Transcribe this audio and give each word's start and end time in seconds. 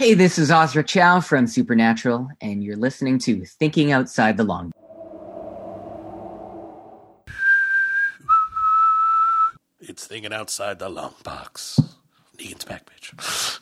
Hey, 0.00 0.14
this 0.14 0.38
is 0.38 0.52
Osric 0.52 0.86
Chau 0.86 1.18
from 1.18 1.48
Supernatural, 1.48 2.28
and 2.40 2.62
you're 2.62 2.76
listening 2.76 3.18
to 3.18 3.44
Thinking 3.44 3.90
Outside 3.90 4.36
the 4.36 4.44
Long. 4.44 4.70
It's 9.80 10.06
thinking 10.06 10.32
outside 10.32 10.78
the 10.78 10.88
long 10.88 11.14
box. 11.24 11.80
Negan's 12.36 12.64
back, 12.64 12.88
bitch. 12.88 13.58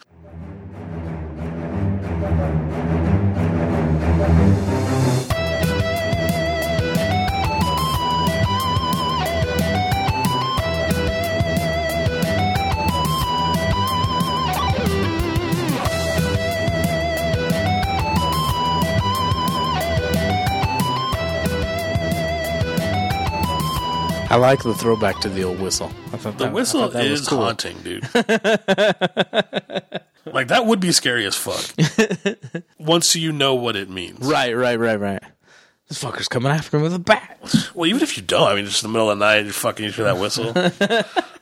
I 24.28 24.36
like 24.36 24.62
the 24.62 24.74
throwback 24.74 25.20
to 25.20 25.28
the 25.28 25.44
old 25.44 25.60
whistle. 25.60 25.90
I 26.12 26.16
thought 26.16 26.38
The 26.38 26.44
that, 26.44 26.50
I 26.50 26.52
whistle 26.52 26.80
thought 26.82 26.92
that 26.94 27.10
was 27.10 27.20
is 27.22 27.28
cool. 27.28 27.38
haunting, 27.38 27.76
dude. 27.82 28.02
like 30.26 30.48
that 30.48 30.66
would 30.66 30.80
be 30.80 30.92
scary 30.92 31.24
as 31.26 31.36
fuck. 31.36 31.64
Once 32.78 33.14
you 33.16 33.32
know 33.32 33.54
what 33.54 33.76
it 33.76 33.88
means. 33.88 34.18
Right, 34.26 34.52
right, 34.56 34.78
right, 34.78 34.98
right. 34.98 35.22
This 35.88 36.02
fucker's 36.02 36.26
coming 36.28 36.50
after 36.50 36.76
me 36.76 36.82
with 36.82 36.94
a 36.94 36.98
bat. 36.98 37.38
Well, 37.74 37.86
even 37.86 38.02
if 38.02 38.16
you 38.16 38.22
don't, 38.24 38.48
I 38.48 38.54
mean, 38.56 38.64
just 38.64 38.82
in 38.82 38.88
the 38.90 38.92
middle 38.92 39.08
of 39.10 39.18
the 39.18 39.24
night, 39.24 39.44
you're 39.44 39.52
fucking 39.52 39.84
you 39.86 39.92
hear 39.92 40.04
that 40.06 40.18
whistle. 40.18 40.52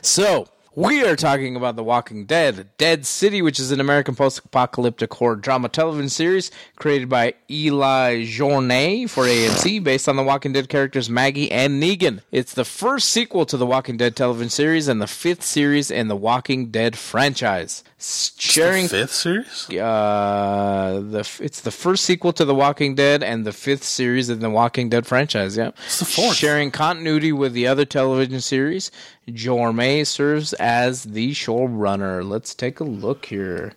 So, 0.00 0.48
we 0.76 1.04
are 1.04 1.14
talking 1.14 1.54
about 1.54 1.76
The 1.76 1.84
Walking 1.84 2.24
Dead, 2.24 2.68
Dead 2.78 3.06
City, 3.06 3.42
which 3.42 3.60
is 3.60 3.70
an 3.70 3.80
American 3.80 4.14
post 4.16 4.40
apocalyptic 4.44 5.12
horror 5.14 5.36
drama 5.36 5.68
television 5.68 6.08
series 6.08 6.50
created 6.76 7.08
by 7.08 7.34
Eli 7.48 8.22
Jorné 8.24 9.08
for 9.08 9.24
AMC 9.24 9.82
based 9.84 10.08
on 10.08 10.16
The 10.16 10.22
Walking 10.24 10.52
Dead 10.52 10.68
characters 10.68 11.08
Maggie 11.08 11.50
and 11.52 11.80
Negan. 11.82 12.20
It's 12.32 12.54
the 12.54 12.64
first 12.64 13.08
sequel 13.10 13.46
to 13.46 13.56
The 13.56 13.66
Walking 13.66 13.96
Dead 13.96 14.16
television 14.16 14.50
series 14.50 14.88
and 14.88 15.00
the 15.00 15.06
fifth 15.06 15.42
series 15.44 15.90
in 15.90 16.08
the 16.08 16.16
Walking 16.16 16.70
Dead 16.70 16.96
franchise. 16.98 17.84
Sharing 17.98 18.86
Fifth 18.88 19.12
series? 19.14 19.70
uh 19.70 21.00
the 21.10 21.20
it's 21.40 21.62
the 21.62 21.70
first 21.70 22.04
sequel 22.04 22.34
to 22.34 22.44
The 22.44 22.54
Walking 22.54 22.94
Dead 22.94 23.22
and 23.22 23.46
the 23.46 23.52
fifth 23.52 23.84
series 23.84 24.28
in 24.28 24.40
the 24.40 24.50
Walking 24.50 24.90
Dead 24.90 25.06
franchise. 25.06 25.56
Yeah, 25.56 25.70
It's 25.86 26.00
the 26.00 26.04
fourth. 26.04 26.36
Sharing 26.36 26.70
continuity 26.70 27.32
with 27.32 27.54
the 27.54 27.66
other 27.66 27.86
television 27.86 28.42
series, 28.42 28.90
Jorné 29.28 30.06
serves 30.06 30.52
as 30.54 31.04
the 31.04 31.32
showrunner. 31.32 32.28
Let's 32.28 32.54
take 32.54 32.80
a 32.80 32.84
look 32.84 33.26
here. 33.26 33.72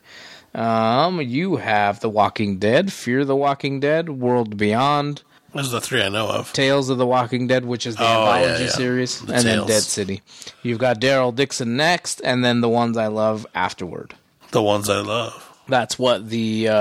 Um, 0.56 1.22
you 1.22 1.58
have 1.58 2.00
The 2.00 2.10
Walking 2.10 2.58
Dead, 2.58 2.92
Fear 2.92 3.26
the 3.26 3.36
Walking 3.36 3.80
Dead, 3.80 4.10
World 4.10 4.58
Beyond, 4.58 5.22
Those 5.54 5.68
are 5.70 5.80
the 5.80 5.82
three 5.82 6.02
I 6.02 6.10
know 6.10 6.28
of. 6.28 6.52
Tales 6.54 6.90
of 6.90 6.98
the 6.98 7.06
Walking 7.06 7.48
Dead, 7.48 7.66
which 7.66 7.86
is 7.86 7.96
the 7.96 8.04
Oh, 8.04 8.26
anthology 8.34 8.64
yeah. 8.66 8.70
series, 8.72 9.22
The 9.22 9.34
and 9.36 9.44
then 9.46 9.68
Dead 9.68 9.84
City. 9.84 10.22
You've 10.64 10.80
got 10.80 11.00
Daryl 11.00 11.34
Dixon 11.36 11.76
next, 11.78 12.22
and 12.22 12.44
then 12.44 12.62
the 12.62 12.70
ones 12.70 12.98
I 12.98 13.08
love 13.08 13.46
afterward. 13.54 14.16
The 14.52 14.62
ones 14.64 14.90
I 14.90 15.02
love. 15.02 15.44
That's 15.70 16.00
what 16.00 16.30
the 16.30 16.70
uh, 16.70 16.74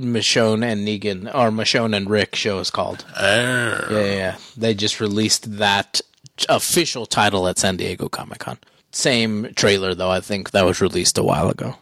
Michonne 0.00 0.64
and 0.64 0.88
Negan 0.88 1.26
or 1.34 1.50
Michonne 1.50 1.94
and 1.94 2.08
Rick 2.08 2.34
show 2.34 2.58
is 2.60 2.70
called. 2.70 3.04
Yeah, 3.14 3.86
yeah, 3.92 4.04
yeah. 4.04 4.36
They 4.56 4.72
just 4.74 5.00
released 5.00 5.58
that 5.58 6.00
official 6.48 7.06
title 7.06 7.48
at 7.48 7.58
San 7.58 7.76
Diego 7.76 8.08
Comic 8.08 8.40
Con. 8.40 8.58
Same 8.92 9.52
trailer 9.54 9.94
though. 9.94 10.10
I 10.10 10.20
think 10.20 10.50
that 10.50 10.64
was 10.64 10.80
released 10.80 11.18
a 11.18 11.22
while 11.22 11.48
ago. 11.48 11.76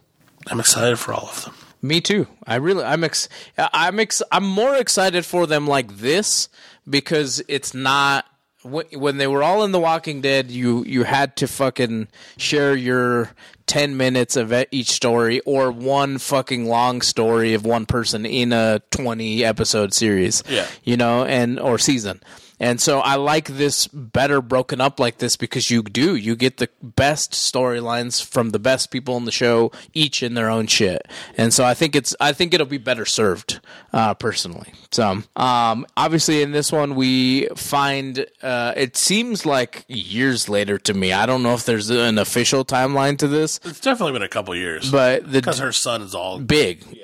I'm 0.49 0.61
excited 0.61 0.99
for 0.99 1.13
all 1.13 1.29
of 1.29 1.45
them. 1.45 1.55
Me 1.81 2.01
too. 2.01 2.27
I 2.47 2.57
really, 2.57 2.83
I'm 2.83 3.05
ex, 3.05 3.29
I'm 3.59 4.01
ex, 4.01 4.23
I'm 4.33 4.45
more 4.45 4.75
excited 4.77 5.27
for 5.27 5.47
them 5.47 5.67
like 5.67 5.97
this 5.99 6.49
because 6.89 7.43
it's 7.47 7.75
not 7.75 8.25
when 8.65 9.19
they 9.19 9.27
were 9.27 9.43
all 9.43 9.65
in 9.65 9.73
The 9.73 9.79
Walking 9.79 10.23
Dead. 10.23 10.51
You 10.51 10.85
you 10.85 11.05
had 11.05 11.37
to 11.37 11.47
fucking 11.47 12.09
share 12.39 12.75
your 12.75 13.31
ten 13.67 13.97
minutes 13.97 14.37
of 14.37 14.53
each 14.71 14.91
story 14.91 15.41
or 15.41 15.71
one 15.71 16.17
fucking 16.19 16.67
long 16.67 17.03
story 17.03 17.53
of 17.53 17.67
one 17.67 17.85
person 17.85 18.25
in 18.25 18.53
a 18.53 18.81
twenty 18.91 19.45
episode 19.45 19.93
series. 19.93 20.43
Yeah. 20.49 20.67
you 20.85 20.97
know, 20.97 21.25
and 21.25 21.61
or 21.61 21.79
season. 21.79 22.23
And 22.61 22.81
so 22.81 23.01
I 23.01 23.17
like 23.17 23.49
this 23.49 23.87
better 23.89 24.41
broken 24.41 24.81
up 24.81 25.01
like 25.01 25.19
this 25.19 25.37
because 25.37 25.71
you 25.71 25.83
do 25.83 26.15
you 26.15 26.37
get 26.37 26.59
the 26.59 26.69
best 26.83 27.33
storylines 27.33 28.25
from 28.25 28.51
the 28.51 28.59
best 28.59 28.91
people 28.91 29.17
in 29.17 29.25
the 29.25 29.33
show, 29.33 29.73
each 29.93 30.23
in 30.23 30.35
their 30.35 30.49
own 30.49 30.67
shit. 30.67 31.07
And 31.37 31.53
so 31.53 31.65
I 31.65 31.75
think 31.75 31.97
it's 31.97 32.15
I 32.21 32.33
think 32.33 32.55
it'll 32.55 32.67
be 32.67 32.79
better 32.79 33.05
served 33.05 33.61
uh, 33.93 34.15
personally. 34.15 34.73
So 34.93 35.23
um, 35.37 35.87
obviously 35.97 36.43
in 36.43 36.53
this 36.53 36.71
one 36.71 36.95
we 36.95 37.49
find 37.57 38.25
uh, 38.43 38.73
it 38.77 38.97
seems 38.97 39.45
like 39.45 39.85
years 39.89 40.49
later 40.49 40.79
to 40.79 40.95
me. 40.95 41.13
I 41.13 41.27
don't 41.27 41.43
know 41.43 41.55
if 41.55 41.65
there's 41.65 41.91
an 41.91 42.19
official 42.19 42.65
timeline 42.65 43.19
to 43.19 43.29
this, 43.29 43.59
It's 43.65 43.81
definitely 43.81 44.13
been 44.13 44.23
a 44.23 44.29
couple 44.29 44.55
years. 44.55 44.91
but 44.91 45.25
the 45.25 45.41
because 45.41 45.59
her 45.59 45.73
son 45.73 46.03
is 46.03 46.15
all 46.15 46.39
big. 46.39 46.85
yeah, 46.93 47.04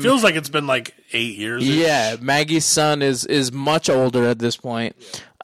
feels 0.00 0.22
like 0.22 0.34
it's 0.34 0.48
been 0.48 0.66
like 0.66 0.94
eight 1.12 1.36
years. 1.36 1.66
Yeah, 1.68 2.16
Maggie's 2.20 2.64
son 2.64 3.02
is 3.02 3.24
is 3.24 3.52
much 3.52 3.88
older 3.90 4.24
at 4.26 4.38
this 4.38 4.56
point, 4.56 4.96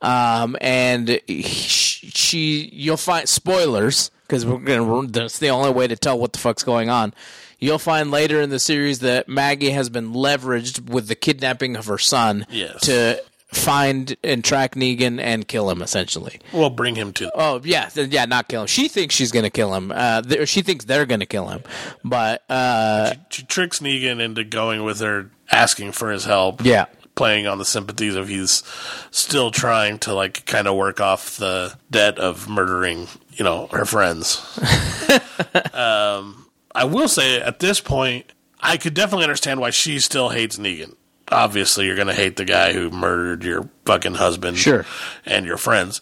um, 0.03 0.57
and 0.61 1.21
he, 1.27 1.43
she 1.43 2.71
you'll 2.73 2.97
find 2.97 3.29
spoilers 3.29 4.11
because 4.27 4.45
we're 4.47 4.59
gonna 4.59 5.09
that's 5.09 5.39
the 5.39 5.49
only 5.51 5.71
way 5.71 5.87
to 5.87 5.97
tell 5.97 6.19
what 6.19 6.33
the 6.33 6.39
fuck's 6.39 6.63
going 6.65 6.91
on. 6.91 7.15
You'll 7.59 7.79
find 7.79 8.11
later 8.11 8.41
in 8.43 8.51
the 8.51 8.59
series 8.59 8.99
that 8.99 9.29
Maggie 9.29 9.71
has 9.71 9.89
been 9.89 10.13
leveraged 10.13 10.91
with 10.91 11.09
the 11.09 11.15
kidnapping 11.15 11.75
of 11.77 11.87
her 11.87 11.97
son 11.99 12.47
Yes. 12.51 12.83
to 12.83 13.23
find 13.53 14.17
and 14.25 14.45
track 14.45 14.75
Negan 14.75 15.21
and 15.21 15.47
kill 15.47 15.71
him 15.71 15.81
essentially. 15.83 16.41
We'll 16.53 16.71
bring 16.71 16.95
him 16.97 17.13
to. 17.15 17.31
Oh 17.35 17.61
yeah, 17.65 17.89
yeah, 17.95 18.25
not 18.27 18.49
kill 18.49 18.63
him. 18.63 18.67
She 18.67 18.89
thinks 18.89 19.15
she's 19.15 19.33
gonna 19.33 19.51
kill 19.51 19.75
him. 19.75 19.93
Uh, 19.95 20.23
th- 20.23 20.49
she 20.49 20.63
thinks 20.63 20.85
they're 20.85 21.07
gonna 21.07 21.27
kill 21.27 21.49
him, 21.49 21.63
but 22.05 22.43
uh, 22.51 23.13
She 23.31 23.45
tricks 23.45 23.81
Negan 23.81 24.21
into 24.21 24.45
going 24.45 24.85
with 24.85 25.01
her, 25.01 25.31
asking 25.51 25.93
for 25.93 26.11
his 26.11 26.25
help. 26.25 26.65
yeah, 26.65 26.87
playing 27.15 27.47
on 27.47 27.59
the 27.59 27.65
sympathies 27.65 28.15
of 28.15 28.29
he's 28.29 28.63
still 29.11 29.51
trying 29.51 29.99
to 30.01 30.13
like 30.13 30.45
kind 30.47 30.67
of 30.67 30.75
work 30.77 31.01
off 31.01 31.37
the 31.39 31.75
debt 31.91 32.19
of 32.19 32.49
murdering, 32.49 33.07
you 33.33 33.45
know, 33.45 33.69
her 33.69 33.85
friends. 33.85 34.43
um, 35.73 36.47
I 36.75 36.85
will 36.85 37.09
say 37.09 37.41
at 37.41 37.59
this 37.61 37.81
point, 37.81 38.33
I 38.61 38.77
could 38.77 38.95
definitely 38.95 39.25
understand 39.25 39.61
why 39.61 39.71
she 39.71 39.99
still 40.01 40.31
hates 40.31 40.59
Negan. 40.59 40.95
Obviously, 41.31 41.87
you're 41.87 41.97
going 41.97 42.07
to 42.07 42.15
hate 42.15 42.37
the 42.37 42.45
guy 42.45 42.73
who 42.73 42.91
murdered 42.91 43.43
your 43.45 43.69
fucking 43.85 44.15
husband 44.15 44.57
Sure. 44.59 44.87
and 45.25 45.45
your 45.45 45.57
friends. 45.57 46.01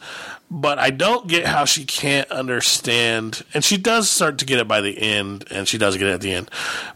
But 0.51 0.79
I 0.79 0.91
don't 0.91 1.27
get 1.27 1.47
how 1.47 1.65
she 1.65 1.85
can't 1.85 2.31
understand, 2.31 3.43
and 3.55 3.65
she 3.65 3.77
does 3.79 4.11
start 4.11 4.39
to 4.39 4.45
get 4.45 4.59
it 4.61 4.69
by 4.69 4.81
the 4.83 4.97
end, 4.99 5.47
and 5.51 5.67
she 5.67 5.79
does 5.79 5.97
get 5.97 6.07
it 6.09 6.13
at 6.13 6.21
the 6.21 6.33
end. 6.35 6.51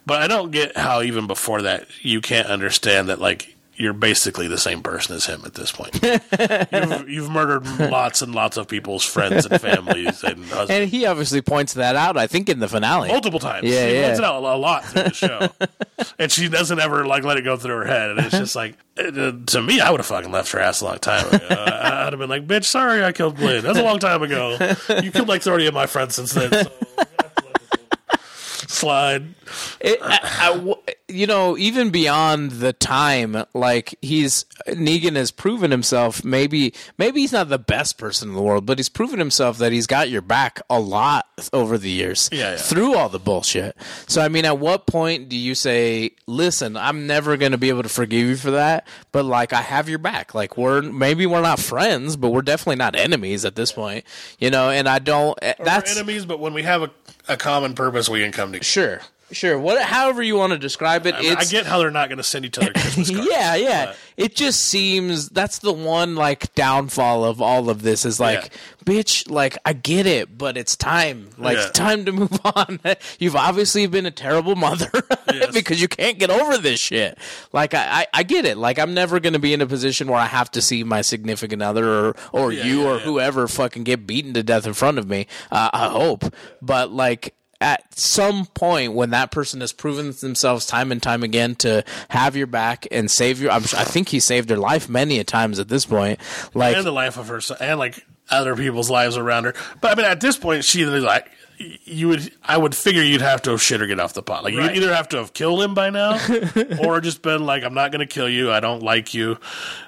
But 0.05 0.21
I 0.23 0.29
don't 0.29 0.51
get 0.51 0.77
how 0.77 1.01
even 1.03 1.27
before 1.27 1.63
that 1.63 1.87
you 2.03 2.21
can't 2.21 2.47
understand 2.49 3.09
that 3.09 3.21
like 3.21 3.57
you're 3.79 3.93
basically 3.93 4.49
the 4.49 4.59
same 4.59 4.83
person 4.83 5.15
as 5.15 5.27
him 5.27 5.41
at 5.47 5.55
this 5.55 5.71
point. 5.71 5.99
you've, 6.73 7.09
you've 7.09 7.31
murdered 7.31 7.65
lots 7.91 8.23
and 8.23 8.35
lots 8.35 8.57
of 8.57 8.67
people's 8.67 9.05
friends 9.05 9.47
and 9.47 9.61
families 9.61 10.25
and 10.25 10.45
husbands. 10.47 10.71
and 10.71 10.91
he 10.91 11.07
obviously 11.07 11.41
points 11.41 11.75
that 11.75 11.95
out. 11.95 12.17
I 12.17 12.27
think 12.27 12.49
in 12.49 12.59
the 12.59 12.67
finale. 12.69 13.09
multiple 13.09 13.39
times. 13.39 13.65
Yeah, 13.69 13.87
she 13.89 13.95
yeah. 13.95 14.03
points 14.07 14.19
it 14.19 14.25
out 14.25 14.43
a 14.43 14.57
lot 14.57 14.85
through 14.85 15.03
the 15.05 15.13
show, 15.15 15.49
and 16.19 16.31
she 16.33 16.49
doesn't 16.49 16.81
ever 16.81 17.07
like 17.07 17.23
let 17.23 17.37
it 17.39 17.43
go 17.43 17.57
through 17.57 17.77
her 17.77 17.87
head. 17.87 18.11
And 18.11 18.19
it's 18.21 18.37
just 18.37 18.57
like 18.57 18.77
it, 18.97 19.17
uh, 19.17 19.33
to 19.53 19.63
me, 19.63 19.81
I 19.81 19.91
would 19.93 20.01
have 20.01 20.07
fucking 20.07 20.33
left 20.33 20.51
her 20.53 20.59
ass 20.59 20.81
a 20.81 20.85
long 20.87 20.99
time 20.99 21.27
ago. 21.33 21.47
I- 21.49 22.07
I'd 22.09 22.13
have 22.13 22.19
been 22.19 22.29
like, 22.31 22.47
"Bitch, 22.47 22.65
sorry, 22.65 23.05
I 23.05 23.13
killed 23.13 23.37
Blade. 23.37 23.63
That's 23.63 23.79
a 23.79 23.83
long 23.85 23.99
time 23.99 24.23
ago. 24.23 24.57
You 25.03 25.13
killed 25.13 25.29
like 25.29 25.43
thirty 25.43 25.67
of 25.67 25.75
my 25.75 25.87
friends 25.87 26.17
since 26.17 26.33
then." 26.33 26.51
So 26.51 26.63
I'm 26.63 27.07
gonna 27.07 27.07
have 27.19 27.37
to 27.37 27.47
let 27.47 27.59
this 27.59 28.58
one 28.58 28.58
Slide. 28.71 29.35
It, 29.81 29.99
I- 30.03 30.19
I 30.23 30.75
you 31.11 31.27
know, 31.27 31.57
even 31.57 31.89
beyond 31.89 32.51
the 32.53 32.75
time, 32.75 33.45
like 33.55 33.95
he's 34.03 34.45
Negan 34.69 35.17
has 35.17 35.31
proven 35.31 35.71
himself. 35.71 36.23
Maybe, 36.23 36.75
maybe 36.99 37.23
he's 37.23 37.33
not 37.33 37.49
the 37.49 37.59
best 37.59 37.97
person 37.97 38.29
in 38.29 38.35
the 38.35 38.43
world, 38.43 38.67
but 38.67 38.79
he's 38.79 38.91
proven 38.91 39.19
himself 39.19 39.57
that 39.57 39.73
he's 39.73 39.87
got 39.87 40.11
your 40.11 40.21
back 40.21 40.61
a 40.69 40.79
lot 40.79 41.27
over 41.51 41.79
the 41.79 41.89
years. 41.89 42.29
Yeah, 42.31 42.51
yeah. 42.51 42.57
through 42.59 42.95
all 42.95 43.09
the 43.09 43.19
bullshit. 43.19 43.75
So, 44.07 44.21
I 44.21 44.29
mean, 44.29 44.45
at 44.45 44.59
what 44.59 44.87
point 44.87 45.31
do 45.31 45.37
you 45.37 45.55
say, 45.55 46.11
"Listen, 46.27 46.77
I'm 46.77 47.07
never 47.07 47.39
going 47.39 47.53
to 47.53 47.59
be 47.59 47.71
able 47.71 47.85
to 47.85 47.89
forgive 47.89 48.27
you 48.29 48.37
for 48.37 48.51
that," 48.51 48.87
but 49.11 49.25
like 49.25 49.55
I 49.55 49.63
have 49.63 49.89
your 49.89 49.99
back. 49.99 50.35
Like 50.35 50.59
we're 50.59 50.83
maybe 50.83 51.25
we're 51.25 51.41
not 51.41 51.59
friends, 51.59 52.17
but 52.17 52.29
we're 52.31 52.43
definitely 52.43 52.77
not 52.77 52.95
enemies 52.97 53.47
at 53.47 53.57
this 53.57 53.73
point. 53.73 54.05
You 54.39 54.51
know, 54.51 54.69
and 54.69 54.87
I 54.87 54.99
don't. 54.99 55.39
eh, 55.41 55.55
We're 55.59 55.65
That's 55.65 55.97
enemies, 55.97 56.27
but 56.27 56.39
when 56.39 56.53
we 56.53 56.65
have 56.65 56.83
a, 56.83 56.91
a 57.29 57.37
common 57.37 57.75
purpose, 57.75 58.09
we 58.09 58.21
can 58.21 58.33
come 58.33 58.53
to. 58.53 58.63
Sure. 58.63 59.01
Sure, 59.31 59.59
what, 59.59 59.83
however 59.83 60.23
you 60.23 60.37
want 60.37 60.53
to 60.55 60.59
describe 60.59 61.07
it, 61.07 61.15
I, 61.15 61.21
mean, 61.21 61.37
I 61.37 61.45
get 61.45 61.67
how 61.67 61.79
they're 61.79 61.91
not 61.91 62.09
going 62.09 62.17
to 62.17 62.25
send 62.25 62.47
each 62.47 62.57
other 62.57 62.73
Christmas 62.73 63.11
cards. 63.15 63.29
yeah, 63.31 63.55
yeah. 63.57 63.87
but- 63.87 63.97
It 64.17 64.35
just 64.35 64.61
seems 64.65 65.29
that's 65.29 65.59
the 65.59 65.73
one 65.73 66.15
like 66.17 66.55
downfall 66.55 67.25
of 67.25 67.43
all 67.43 67.69
of 67.69 67.83
this 67.83 68.05
is 68.07 68.19
like, 68.19 68.51
bitch, 68.87 69.31
like 69.31 69.59
I 69.67 69.75
get 69.75 70.07
it, 70.07 70.37
but 70.39 70.57
it's 70.57 70.77
time. 70.77 71.29
Like 71.37 71.59
Yeah. 71.59 71.69
time 71.75 72.05
to 72.07 72.13
move 72.13 72.41
on. 72.57 72.81
You've 73.19 73.37
obviously 73.37 73.87
been 73.87 74.07
a 74.07 74.11
terrible 74.11 74.57
mother 74.57 74.91
Yes. 75.33 75.53
because 75.53 75.81
you 75.83 75.89
can't 75.89 76.19
get 76.19 76.31
over 76.31 76.57
this 76.57 76.81
shit. 76.81 77.19
Like 77.53 77.75
I, 77.75 77.87
I, 78.03 78.07
I 78.15 78.23
get 78.23 78.47
it. 78.47 78.57
Like 78.57 78.79
I'm 78.79 78.95
never 78.95 79.21
gonna 79.21 79.39
be 79.39 79.53
in 79.53 79.61
a 79.61 79.67
position 79.67 80.09
where 80.09 80.19
I 80.21 80.27
have 80.27 80.51
to 80.53 80.63
see 80.63 80.85
my 80.85 81.03
significant 81.03 81.61
other 81.63 81.87
or 81.87 82.17
or 82.33 82.51
Yeah, 82.53 82.65
you 82.65 82.81
yeah, 82.83 82.89
or 82.89 82.95
yeah. 82.95 83.01
whoever 83.05 83.47
fucking 83.47 83.85
get 83.85 84.07
beaten 84.07 84.33
to 84.35 84.43
death 84.43 84.67
in 84.67 84.73
front 84.73 84.99
of 84.99 85.07
me. 85.07 85.27
Uh, 85.53 85.69
I 85.73 85.89
hope, 85.89 86.25
but 86.63 86.91
like 86.91 87.35
at 87.61 87.99
some 87.99 88.47
point 88.47 88.93
when 88.93 89.11
that 89.11 89.31
person 89.33 89.61
has 89.61 89.73
proven 89.73 90.13
themselves 90.21 90.65
time 90.67 90.93
and 90.93 91.03
time 91.03 91.23
again 91.23 91.55
to 91.57 91.85
have 92.09 92.37
your 92.37 92.47
back 92.47 92.87
and 92.93 93.11
save 93.11 93.41
your, 93.41 93.51
I'm, 93.51 93.63
I 93.63 93.85
think 93.85 94.09
he 94.11 94.21
saved 94.21 94.51
her 94.51 94.57
life 94.57 94.89
many 94.89 95.19
a 95.19 95.25
times 95.25 95.59
at 95.59 95.69
this 95.69 95.85
point. 95.85 96.21
Like, 96.55 96.77
and 96.77 96.87
the 96.87 96.93
life 96.93 97.17
of 97.17 97.29
her 97.29 97.41
son, 97.41 97.57
and 97.61 97.79
like 97.79 98.05
other 98.31 98.55
people's 98.55 98.91
lives 98.91 99.17
around 99.17 99.45
her. 99.45 99.55
But 99.81 99.93
I 99.93 99.95
mean, 100.01 100.07
at 100.11 100.21
this 100.21 100.37
point, 100.37 100.65
she 100.65 100.85
like 100.85 101.31
you 101.59 102.07
would. 102.09 102.31
I 102.45 102.57
would 102.57 102.75
figure 102.75 103.03
you'd 103.03 103.21
have 103.21 103.43
to 103.43 103.51
have 103.51 103.61
shit 103.63 103.83
or 103.83 103.87
get 103.89 103.99
off 103.99 104.15
the 104.15 104.23
pot. 104.23 104.45
Like 104.45 104.55
Right. 104.55 104.75
you'd 104.75 104.85
either 104.85 104.95
have 104.95 105.09
to 105.09 105.17
have 105.17 105.33
killed 105.33 105.61
him 105.61 105.75
by 105.75 105.91
now, 105.91 106.19
or 106.81 107.01
just 107.01 107.23
been 107.23 107.45
like, 107.45 107.65
"I'm 107.65 107.75
not 107.75 107.91
going 107.91 108.07
to 108.07 108.07
kill 108.07 108.29
you. 108.29 108.53
I 108.53 108.61
don't 108.61 108.83
like 108.83 109.15
you, 109.15 109.39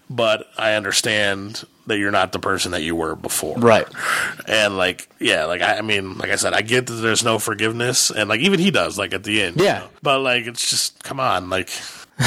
but 0.08 0.46
I 0.58 0.72
understand." 0.72 1.62
That 1.90 1.98
you're 1.98 2.10
not 2.10 2.32
the 2.32 2.38
person 2.38 2.72
that 2.72 2.82
you 2.82 2.94
were 2.96 3.14
before, 3.16 3.56
Right. 3.58 3.86
And 4.46 4.76
like, 4.78 5.08
yeah, 5.18 5.44
like 5.44 5.60
I, 5.60 5.78
I 5.78 5.80
mean, 5.82 6.16
like 6.18 6.30
I 6.30 6.36
said, 6.36 6.54
I 6.54 6.62
get 6.62 6.86
that 6.86 6.94
there's 6.94 7.22
no 7.24 7.38
forgiveness, 7.38 8.10
and 8.10 8.28
like 8.28 8.40
even 8.40 8.58
he 8.60 8.70
does, 8.70 8.96
like 8.96 9.12
at 9.12 9.24
the 9.24 9.42
end, 9.42 9.56
you 9.58 9.64
Yeah. 9.64 9.78
know? 9.80 9.88
But 10.02 10.20
like, 10.20 10.46
it's 10.46 10.70
just 10.70 11.02
come 11.04 11.20
on, 11.20 11.50
like 11.50 11.68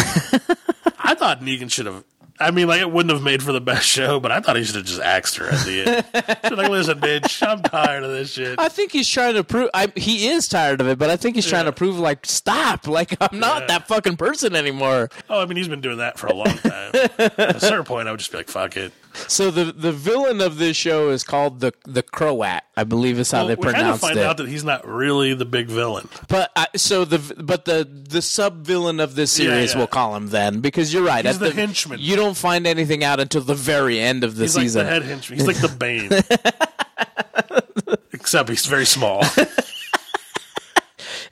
I 1.00 1.16
thought 1.16 1.42
Negan 1.42 1.72
should 1.72 1.86
have. 1.86 2.04
I 2.40 2.50
mean, 2.52 2.68
like 2.68 2.82
it 2.82 2.92
wouldn't 2.92 3.14
have 3.14 3.22
made 3.24 3.44
for 3.44 3.52
the 3.54 3.62
best 3.62 3.86
show, 3.86 4.20
but 4.20 4.32
I 4.32 4.40
thought 4.40 4.56
he 4.56 4.64
should 4.64 4.76
have 4.76 4.86
just 4.86 5.00
axed 5.00 5.38
her 5.38 5.46
at 5.46 5.66
the 5.66 5.84
end. 5.86 6.38
She's 6.44 6.58
like, 6.58 6.70
"Listen, 6.70 7.00
bitch, 7.00 7.48
I'm 7.48 7.62
tired 7.62 8.04
of 8.04 8.10
this 8.12 8.32
shit." 8.34 8.60
I 8.60 8.70
think 8.70 8.92
he's 8.92 9.08
trying 9.08 9.36
to 9.36 9.44
prove, 9.44 9.70
I, 9.74 9.92
he 9.96 10.28
is 10.28 10.48
tired 10.48 10.82
of 10.82 10.88
it, 10.88 10.98
but 10.98 11.10
I 11.12 11.16
think 11.16 11.36
he's 11.36 11.46
trying 11.48 11.66
to 11.66 11.72
prove, 11.72 12.00
like, 12.00 12.26
stop. 12.26 12.88
Like, 12.88 13.16
I'm 13.22 13.40
not 13.40 13.62
Yeah. 13.62 13.68
that 13.68 13.88
fucking 13.88 14.18
person 14.18 14.56
anymore. 14.56 15.10
Oh, 15.30 15.42
I 15.42 15.46
mean, 15.46 15.58
he's 15.58 15.68
been 15.68 15.80
doing 15.82 16.00
that 16.00 16.18
for 16.20 16.28
a 16.28 16.34
long 16.34 16.48
time. 16.58 16.92
At 16.96 17.56
a 17.56 17.60
certain 17.60 17.86
point, 17.86 18.08
I 18.08 18.12
would 18.12 18.20
just 18.20 18.32
be 18.32 18.38
like, 18.40 18.50
"Fuck 18.50 18.78
it." 18.78 18.92
So 19.28 19.52
the 19.52 19.66
the 19.72 19.92
villain 19.92 20.42
of 20.42 20.58
this 20.58 20.76
show 20.76 21.10
is 21.10 21.24
called 21.24 21.60
the 21.60 21.74
the 21.86 22.02
Croat, 22.04 22.62
I 22.76 22.84
believe 22.84 23.20
is 23.20 23.30
how 23.32 23.40
Well, 23.40 23.48
they 23.48 23.56
we 23.56 23.64
kind 23.64 23.76
of 23.76 23.82
pronounced 23.82 24.02
find 24.02 24.18
it. 24.18 24.26
out 24.26 24.38
that 24.38 24.48
he's 24.48 24.64
not 24.64 24.88
really 24.88 25.34
the 25.34 25.46
big 25.46 25.68
villain. 25.68 26.08
But 26.28 26.52
uh, 26.56 26.66
so 26.76 27.06
the 27.06 27.20
but 27.44 27.66
the 27.66 27.88
the 28.10 28.22
sub 28.22 28.66
villain 28.66 29.00
of 29.00 29.16
this 29.16 29.32
series 29.32 29.72
yeah. 29.74 29.78
we'll 29.78 29.88
call 29.88 30.16
him 30.16 30.30
then 30.30 30.62
because 30.62 30.94
you're 30.94 31.04
right. 31.04 31.26
He's 31.26 31.36
at 31.36 31.42
the 31.42 31.52
henchman. 31.52 32.00
You 32.00 32.16
don't 32.16 32.36
find 32.38 32.66
anything 32.66 33.04
out 33.04 33.20
until 33.20 33.42
the 33.42 33.56
very 33.56 34.00
end 34.00 34.24
of 34.24 34.36
the 34.36 34.44
He's 34.46 34.54
season. 34.54 34.80
like 34.82 34.88
the 34.88 34.94
head 34.94 35.04
henchman. 35.04 35.40
He's 35.40 35.48
like 35.48 35.58
the 35.62 35.68
Bane, 35.78 36.10
except 38.14 38.50
he's 38.50 38.66
very 38.66 38.86
small. 38.86 39.24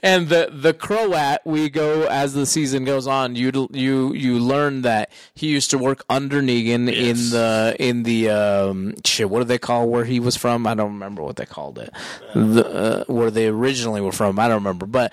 and 0.02 0.28
the 0.28 0.50
the 0.52 0.74
Croat, 0.74 1.38
we 1.44 1.70
go 1.70 2.06
as 2.08 2.34
the 2.34 2.46
season 2.46 2.84
goes 2.84 3.06
on. 3.06 3.36
You 3.36 3.68
you 3.72 4.12
you 4.12 4.38
learn 4.38 4.82
that 4.82 5.12
he 5.34 5.48
used 5.48 5.70
to 5.70 5.78
work 5.78 6.04
under 6.10 6.42
Negan 6.42 6.92
in 6.92 7.30
the 7.30 7.76
in 7.78 8.02
the 8.02 8.30
um, 8.30 8.94
shit. 9.04 9.30
What 9.30 9.38
do 9.40 9.44
they 9.44 9.58
call 9.58 9.88
where 9.88 10.04
he 10.04 10.20
was 10.20 10.36
from? 10.36 10.66
I 10.66 10.74
don't 10.74 10.92
remember 10.94 11.22
what 11.22 11.36
they 11.36 11.46
called 11.46 11.78
it. 11.78 11.90
The, 12.34 12.66
uh, 12.66 13.04
where 13.12 13.30
they 13.30 13.46
originally 13.46 14.00
were 14.00 14.12
from, 14.12 14.38
I 14.38 14.48
don't 14.48 14.56
remember, 14.56 14.86
but. 14.86 15.12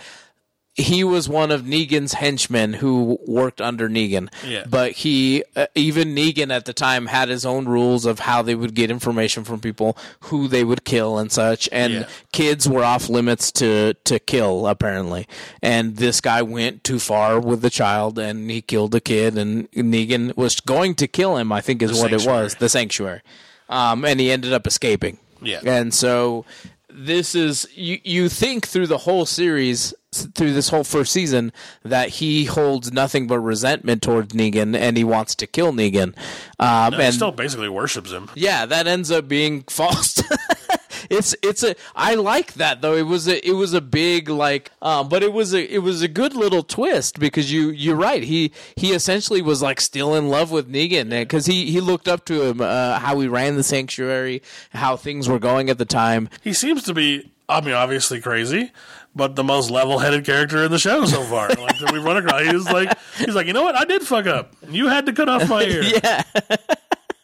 He 0.75 1.03
was 1.03 1.27
one 1.27 1.51
of 1.51 1.63
Negan's 1.63 2.13
henchmen 2.13 2.73
who 2.73 3.19
worked 3.27 3.59
under 3.59 3.89
Negan. 3.89 4.29
Yeah. 4.47 4.63
But 4.69 4.93
he, 4.93 5.43
uh, 5.55 5.65
even 5.75 6.15
Negan 6.15 6.51
at 6.55 6.63
the 6.65 6.73
time, 6.73 7.07
had 7.07 7.27
his 7.27 7.45
own 7.45 7.65
rules 7.65 8.05
of 8.05 8.19
how 8.19 8.41
they 8.43 8.55
would 8.55 8.75
get 8.75 8.89
information 8.89 9.43
from 9.43 9.59
people, 9.59 9.97
who 10.21 10.47
they 10.47 10.63
would 10.63 10.85
kill, 10.85 11.17
and 11.17 11.31
such. 11.31 11.67
And 11.73 11.93
Yeah. 11.93 12.07
kids 12.31 12.69
were 12.69 12.83
off 12.85 13.09
limits 13.09 13.51
to 13.53 13.93
to 14.05 14.19
kill 14.19 14.67
apparently 14.67 15.27
and 15.61 15.97
this 15.97 16.21
guy 16.21 16.41
went 16.41 16.83
too 16.83 16.99
far 16.99 17.39
with 17.39 17.61
the 17.61 17.69
child 17.69 18.17
and 18.19 18.49
he 18.49 18.61
killed 18.61 18.91
the 18.91 19.01
kid 19.01 19.37
and 19.37 19.69
negan 19.71 20.35
was 20.37 20.59
going 20.59 20.95
to 20.95 21.07
kill 21.07 21.37
him 21.37 21.51
i 21.51 21.59
think 21.61 21.81
is 21.81 21.91
The 21.91 22.01
what 22.01 22.13
it 22.13 22.25
was 22.25 22.55
the 22.55 22.69
sanctuary 22.69 23.21
um, 23.69 24.05
and 24.05 24.19
he 24.19 24.31
ended 24.31 24.53
up 24.53 24.65
escaping 24.67 25.17
Yeah. 25.41 25.59
and 25.65 25.93
so 25.93 26.45
this 26.89 27.35
is 27.35 27.67
you 27.75 27.99
you 28.03 28.29
think 28.29 28.67
through 28.67 28.87
the 28.87 28.99
whole 28.99 29.25
series 29.25 29.93
through 30.11 30.53
this 30.53 30.69
whole 30.69 30.83
first 30.83 31.11
season 31.11 31.51
that 31.83 32.09
he 32.09 32.45
holds 32.45 32.91
nothing 32.91 33.27
but 33.27 33.39
resentment 33.39 34.01
towards 34.01 34.33
negan 34.33 34.75
and 34.75 34.97
he 34.97 35.03
wants 35.03 35.35
to 35.35 35.45
kill 35.45 35.71
negan 35.71 36.15
um, 36.59 36.93
he 36.93 37.01
and 37.01 37.13
still 37.13 37.31
basically 37.31 37.69
worships 37.69 38.11
him. 38.11 38.29
yeah, 38.35 38.65
that 38.65 38.87
ends 38.87 39.11
up 39.11 39.27
being 39.27 39.61
false. 39.69 40.21
it's 41.09 41.35
it's 41.41 41.63
a 41.63 41.75
I 41.95 42.15
like 42.15 42.53
that 42.55 42.81
though. 42.81 42.95
It 42.95 43.05
was 43.05 43.27
a 43.27 43.47
it 43.47 43.53
was 43.53 43.73
a 43.73 43.81
big 43.81 44.29
like 44.29 44.71
um 44.81 45.07
but 45.09 45.23
it 45.23 45.31
was 45.31 45.53
a 45.53 45.73
it 45.73 45.79
was 45.79 46.01
a 46.01 46.07
good 46.07 46.33
little 46.35 46.63
twist 46.63 47.19
because 47.19 47.51
you 47.51 47.69
you're 47.69 47.95
right. 47.95 48.23
He 48.23 48.51
he 48.75 48.91
essentially 48.91 49.41
was 49.41 49.61
like 49.61 49.79
still 49.79 50.15
in 50.15 50.29
love 50.29 50.51
with 50.51 50.71
Negan 50.71 51.09
because 51.09 51.45
he 51.45 51.71
he 51.71 51.79
looked 51.79 52.07
up 52.07 52.25
to 52.25 52.43
him 52.43 52.61
uh, 52.61 52.99
how 52.99 53.19
he 53.19 53.27
ran 53.27 53.55
the 53.55 53.63
sanctuary, 53.63 54.41
how 54.71 54.97
things 54.97 55.29
were 55.29 55.39
going 55.39 55.69
at 55.69 55.77
the 55.77 55.85
time. 55.85 56.29
He 56.43 56.53
seems 56.53 56.83
to 56.83 56.93
be, 56.93 57.31
I 57.47 57.61
mean, 57.61 57.73
obviously 57.73 58.19
crazy, 58.21 58.71
but 59.15 59.35
the 59.35 59.43
most 59.43 59.69
level-headed 59.69 60.25
character 60.25 60.63
in 60.63 60.71
the 60.71 60.79
show 60.79 61.05
so 61.05 61.21
far. 61.23 61.47
like 61.49 61.77
that 61.79 61.91
we've 61.91 62.03
run 62.03 62.17
across. 62.17 62.41
He's 62.41 62.65
like, 62.71 62.97
he's 63.17 63.35
like, 63.35 63.47
you 63.47 63.53
know 63.53 63.63
what? 63.63 63.75
I 63.75 63.85
did 63.85 64.01
fuck 64.03 64.25
up. 64.27 64.53
You 64.69 64.87
had 64.87 65.05
to 65.07 65.13
cut 65.13 65.29
off 65.29 65.47
my 65.49 65.63
ear. 65.63 65.83
Yeah. 66.03 66.23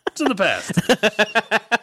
It's 0.08 0.22
in 0.22 0.28
the 0.30 0.36
past. 0.36 0.72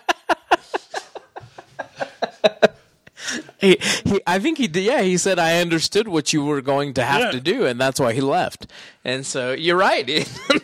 He, 3.61 3.79
he, 4.05 4.21
I 4.27 4.41
think 4.41 4.59
he 4.59 4.67
did. 4.67 4.83
Yeah, 4.83 5.03
he 5.03 5.17
said 5.17 5.39
I 5.39 5.61
understood 5.61 6.09
what 6.09 6.33
you 6.33 6.45
were 6.45 6.61
going 6.61 6.95
to 6.95 7.05
have 7.05 7.21
Yeah. 7.21 7.31
to 7.31 7.41
do, 7.41 7.65
and 7.65 7.81
that's 7.81 8.01
why 8.01 8.13
he 8.13 8.21
left. 8.21 8.67
And 9.05 9.25
so 9.25 9.53
you're 9.53 9.77
right. 9.77 10.05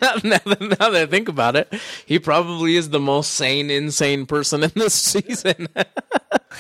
now, 0.03 0.15
now 0.25 0.41
now 0.45 0.91
that 0.91 0.95
I 0.97 1.07
think 1.07 1.29
about 1.29 1.55
it, 1.55 1.73
he 2.05 2.19
probably 2.19 2.75
is 2.75 2.91
the 2.91 2.99
most 2.99 3.35
sane, 3.35 3.71
insane 3.71 4.27
person 4.27 4.65
in 4.65 4.73
this 4.75 4.95
season. 4.95 5.69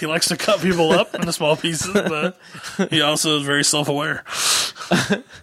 He 0.00 0.06
likes 0.06 0.28
to 0.28 0.36
cut 0.36 0.60
people 0.60 0.92
up 0.92 1.14
into 1.14 1.32
small 1.32 1.56
pieces, 1.56 1.92
but 1.92 2.38
he 2.90 3.00
also 3.00 3.38
is 3.38 3.42
very 3.42 3.64
self-aware. 3.64 4.24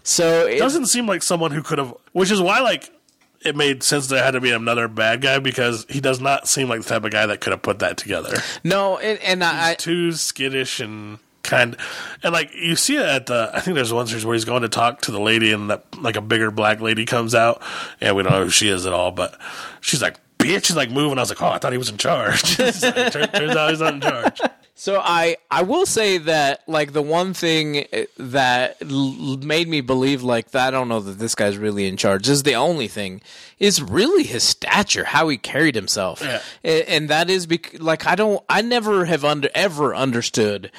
so 0.03 0.47
it, 0.47 0.59
Doesn't 0.59 0.87
seem 0.87 1.07
like 1.07 1.23
someone 1.23 1.51
who 1.51 1.61
could 1.61 1.77
have, 1.77 1.93
which 2.13 2.31
is 2.31 2.41
why 2.41 2.59
like 2.61 2.91
it 3.41 3.55
made 3.55 3.83
sense 3.83 4.07
there 4.07 4.23
had 4.23 4.31
to 4.31 4.41
be 4.41 4.51
another 4.51 4.87
bad 4.87 5.21
guy 5.21 5.39
because 5.39 5.85
he 5.87 6.01
does 6.01 6.19
not 6.19 6.47
seem 6.47 6.67
like 6.67 6.81
the 6.81 6.89
type 6.89 7.03
of 7.03 7.11
guy 7.11 7.25
that 7.27 7.41
could 7.41 7.51
have 7.51 7.61
put 7.61 7.79
that 7.79 7.97
together. 7.97 8.37
no, 8.63 8.97
and, 8.97 9.19
and 9.19 9.43
I, 9.43 9.71
I 9.71 9.75
Too 9.75 10.11
skittish 10.13 10.79
and 10.79 11.19
kind, 11.43 11.77
and 12.23 12.33
like 12.33 12.53
you 12.55 12.75
see 12.75 12.95
it 12.97 13.05
at 13.05 13.27
the. 13.27 13.51
I 13.53 13.59
think 13.59 13.75
there's 13.75 13.93
one 13.93 14.07
series 14.07 14.25
where 14.25 14.33
he's 14.33 14.45
going 14.45 14.63
to 14.63 14.69
talk 14.69 15.01
to 15.01 15.11
the 15.11 15.19
lady, 15.19 15.51
and 15.51 15.69
that 15.69 15.85
like 16.01 16.15
a 16.15 16.21
bigger 16.21 16.49
black 16.49 16.81
lady 16.81 17.05
comes 17.05 17.35
out, 17.35 17.61
and 18.01 18.15
we 18.15 18.23
don't 18.23 18.31
know 18.31 18.45
who 18.45 18.49
she 18.49 18.67
is 18.67 18.85
at 18.85 18.93
all, 18.93 19.11
but 19.11 19.39
she's 19.81 20.01
like. 20.01 20.17
Bitch, 20.47 20.65
she's 20.65 20.75
like 20.75 20.89
moving. 20.91 21.17
I 21.17 21.21
was 21.21 21.29
like, 21.29 21.41
oh, 21.41 21.47
I 21.49 21.57
thought 21.57 21.71
he 21.71 21.77
was 21.77 21.89
in 21.89 21.97
charge. 21.97 22.59
Like, 22.59 23.11
tur- 23.11 23.27
turns 23.27 23.55
out 23.55 23.69
he's 23.71 23.79
not 23.79 23.93
in 23.95 24.01
charge. 24.01 24.41
So 24.77 24.99
I 25.01 25.37
I 25.49 25.61
will 25.63 25.85
say 25.85 26.17
that 26.17 26.61
like 26.67 26.91
the 26.91 27.01
one 27.01 27.33
thing 27.33 27.85
eh, 27.93 28.05
that 28.17 28.75
l- 28.81 29.37
made 29.37 29.69
me 29.69 29.79
believe 29.79 30.21
like 30.21 30.51
that 30.51 30.67
I 30.67 30.71
don't 30.71 30.89
know 30.89 30.99
that 30.99 31.17
this 31.17 31.33
guy's 31.33 31.57
really 31.57 31.87
in 31.87 31.95
charge. 31.95 32.27
This 32.27 32.35
is 32.37 32.43
the 32.43 32.55
only 32.55 32.89
thing 32.89 33.21
is 33.57 33.81
really 33.81 34.23
his 34.23 34.43
stature, 34.43 35.05
how 35.05 35.29
he 35.29 35.37
carried 35.37 35.75
himself, 35.75 36.21
Yeah. 36.21 36.41
A- 36.65 36.89
and 36.91 37.09
that 37.09 37.29
is 37.29 37.45
bec- 37.47 37.79
like 37.79 38.05
I 38.05 38.15
don't 38.15 38.43
I 38.49 38.61
never 38.61 39.05
have 39.05 39.23
under 39.23 39.49
ever 39.55 39.95
understood. 39.95 40.71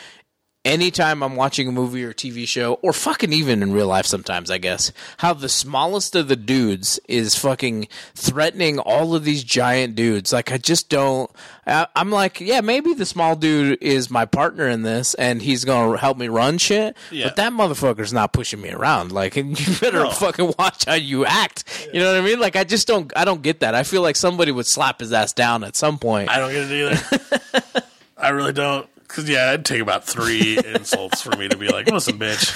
Anytime 0.67 1.23
I'm 1.23 1.37
watching 1.37 1.69
a 1.69 1.73
movie 1.73 2.03
or 2.03 2.13
TV 2.13 2.47
show, 2.47 2.75
or 2.83 2.93
fucking 2.93 3.33
even 3.33 3.63
in 3.63 3.73
real 3.73 3.87
life 3.87 4.05
sometimes, 4.05 4.51
I 4.51 4.59
guess, 4.59 4.91
how 5.19 5.33
the 5.33 5.49
smallest 5.49 6.17
of 6.17 6.27
the 6.27 6.35
dudes 6.35 6.99
is 7.09 7.37
fucking 7.37 7.87
threatening 8.17 8.81
all 8.81 9.15
of 9.15 9.23
these 9.23 9.45
giant 9.45 9.95
dudes. 9.95 10.33
Like, 10.33 10.51
I 10.51 10.59
just 10.59 10.89
don't. 10.89 11.31
I, 11.69 11.87
I'm 11.95 12.11
like, 12.11 12.41
yeah, 12.41 12.61
maybe 12.63 12.95
the 12.95 13.07
small 13.07 13.37
dude 13.37 13.79
is 13.81 14.11
my 14.11 14.25
partner 14.25 14.67
in 14.67 14.83
this 14.83 15.15
and 15.15 15.41
he's 15.41 15.65
gonna 15.65 15.97
help 15.99 16.19
me 16.19 16.27
run 16.27 16.59
shit, 16.59 16.97
Yeah. 17.13 17.27
but 17.29 17.37
that 17.37 17.53
motherfucker's 17.53 18.13
not 18.13 18.33
pushing 18.33 18.61
me 18.61 18.71
around. 18.71 19.13
Like, 19.13 19.37
you 19.37 19.55
better 19.81 20.01
No. 20.03 20.11
fucking 20.11 20.55
watch 20.59 20.85
how 20.87 20.95
you 20.95 21.25
act. 21.25 21.63
You 21.93 22.01
know 22.01 22.13
what 22.13 22.21
I 22.21 22.25
mean? 22.25 22.41
Like, 22.41 22.57
I 22.57 22.65
just 22.65 22.89
don't, 22.89 23.13
I 23.17 23.25
don't 23.25 23.41
get 23.43 23.61
that. 23.61 23.77
I 23.77 23.85
feel 23.85 24.03
like 24.03 24.17
somebody 24.17 24.51
would 24.51 24.67
slap 24.67 24.99
his 24.99 25.13
ass 25.13 25.33
down 25.33 25.63
at 25.63 25.77
some 25.77 25.97
point. 25.99 26.29
I 26.29 26.39
don't 26.41 26.51
get 26.51 26.69
it 26.69 26.93
either. 26.93 27.83
I 28.19 28.31
really 28.31 28.53
don't. 28.53 28.89
Because, 29.07 29.29
yeah, 29.29 29.53
it'd 29.53 29.65
take 29.65 29.81
about 29.81 30.05
three 30.05 30.59
insults 30.75 31.23
for 31.23 31.37
me 31.37 31.49
to 31.49 31.57
be 31.57 31.69
like, 31.69 31.87
listen, 31.91 32.19
bitch. 32.19 32.53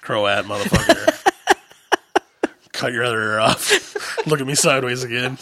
Croat 0.00 0.44
motherfucker. 0.44 1.32
Cut 2.72 2.92
your 2.92 3.04
other 3.04 3.22
ear 3.22 3.40
off. 3.40 4.26
Look 4.26 4.40
at 4.40 4.46
me 4.46 4.54
sideways 4.54 5.02
again. 5.02 5.38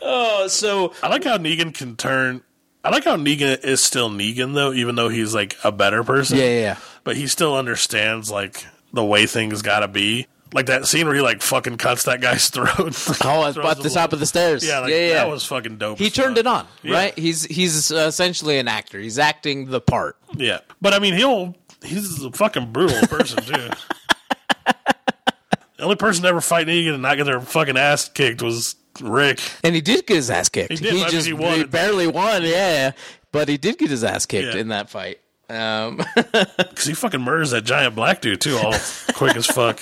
Oh, 0.00 0.48
so 0.48 0.94
I 1.02 1.08
like 1.08 1.24
how 1.24 1.38
Negan 1.38 1.72
can 1.72 1.96
turn 1.96 2.42
I 2.84 2.90
like 2.90 3.04
how 3.04 3.16
Negan 3.16 3.62
is 3.64 3.82
still 3.82 4.10
Negan 4.10 4.54
though, 4.54 4.72
even 4.72 4.96
though 4.96 5.08
he's 5.08 5.34
like 5.34 5.56
a 5.62 5.70
better 5.70 6.02
person. 6.02 6.38
Yeah, 6.38 6.44
yeah, 6.44 6.60
yeah. 6.60 6.76
But 7.04 7.16
he 7.16 7.26
still 7.28 7.56
understands 7.56 8.30
like 8.30 8.66
the 8.92 9.04
way 9.04 9.26
things 9.26 9.62
gotta 9.62 9.88
be. 9.88 10.26
Like 10.54 10.66
that 10.66 10.86
scene 10.86 11.06
where 11.06 11.14
he 11.14 11.20
like 11.22 11.40
fucking 11.42 11.78
cuts 11.78 12.04
that 12.04 12.20
guy's 12.20 12.48
throat. 12.50 12.68
Oh, 13.24 13.46
at 13.46 13.56
at 13.56 13.78
the 13.82 13.90
top 13.90 14.12
of 14.12 14.20
the 14.20 14.26
stairs. 14.26 14.66
Yeah, 14.66 14.80
like, 14.80 14.90
yeah, 14.90 15.06
yeah. 15.08 15.14
that 15.14 15.28
was 15.30 15.44
fucking 15.46 15.78
dope. 15.78 15.98
he 15.98 16.10
turned 16.10 16.36
it 16.38 16.46
on, 16.46 16.66
Yeah. 16.82 16.94
right? 16.94 17.18
He's 17.18 17.44
he's 17.44 17.90
essentially 17.90 18.58
an 18.58 18.68
actor. 18.68 18.98
He's 18.98 19.18
acting 19.18 19.70
the 19.70 19.80
part. 19.80 20.16
Yeah, 20.36 20.58
but 20.80 20.92
I 20.92 20.98
mean, 20.98 21.14
he'll 21.14 21.54
he's 21.82 22.22
a 22.22 22.30
fucking 22.32 22.72
brutal 22.72 23.00
person 23.08 23.42
too. 23.44 23.70
the 24.66 25.82
only 25.84 25.96
person 25.96 26.22
to 26.22 26.28
ever 26.28 26.40
fight 26.40 26.66
Negan 26.66 26.94
and 26.94 27.02
not 27.02 27.16
get 27.16 27.24
their 27.24 27.40
fucking 27.40 27.76
ass 27.76 28.08
kicked 28.08 28.42
was 28.42 28.76
Rick. 29.00 29.40
And 29.64 29.74
he 29.74 29.80
did 29.80 30.06
get 30.06 30.16
his 30.16 30.30
ass 30.30 30.48
kicked. 30.48 30.70
He 30.70 30.76
did, 30.76 30.94
mean, 30.94 31.08
just 31.08 31.26
he 31.26 31.32
won 31.32 31.58
he 31.58 31.64
barely 31.64 32.06
won, 32.06 32.42
yeah. 32.42 32.92
But 33.32 33.48
he 33.48 33.56
did 33.56 33.78
get 33.78 33.90
his 33.90 34.04
ass 34.04 34.26
kicked 34.26 34.54
Yeah. 34.54 34.60
in 34.60 34.68
that 34.68 34.90
fight. 34.90 35.18
Um, 35.48 35.96
Because 36.14 36.84
he 36.84 36.94
fucking 36.94 37.20
murders 37.20 37.50
that 37.50 37.62
giant 37.64 37.94
black 37.94 38.20
dude 38.20 38.40
too, 38.40 38.56
all 38.58 38.74
quick 39.14 39.36
as 39.36 39.46
fuck. 39.46 39.80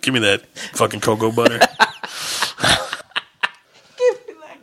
Give 0.00 0.14
me 0.14 0.20
that 0.20 0.46
fucking 0.74 1.00
cocoa 1.00 1.32
butter. 1.32 1.60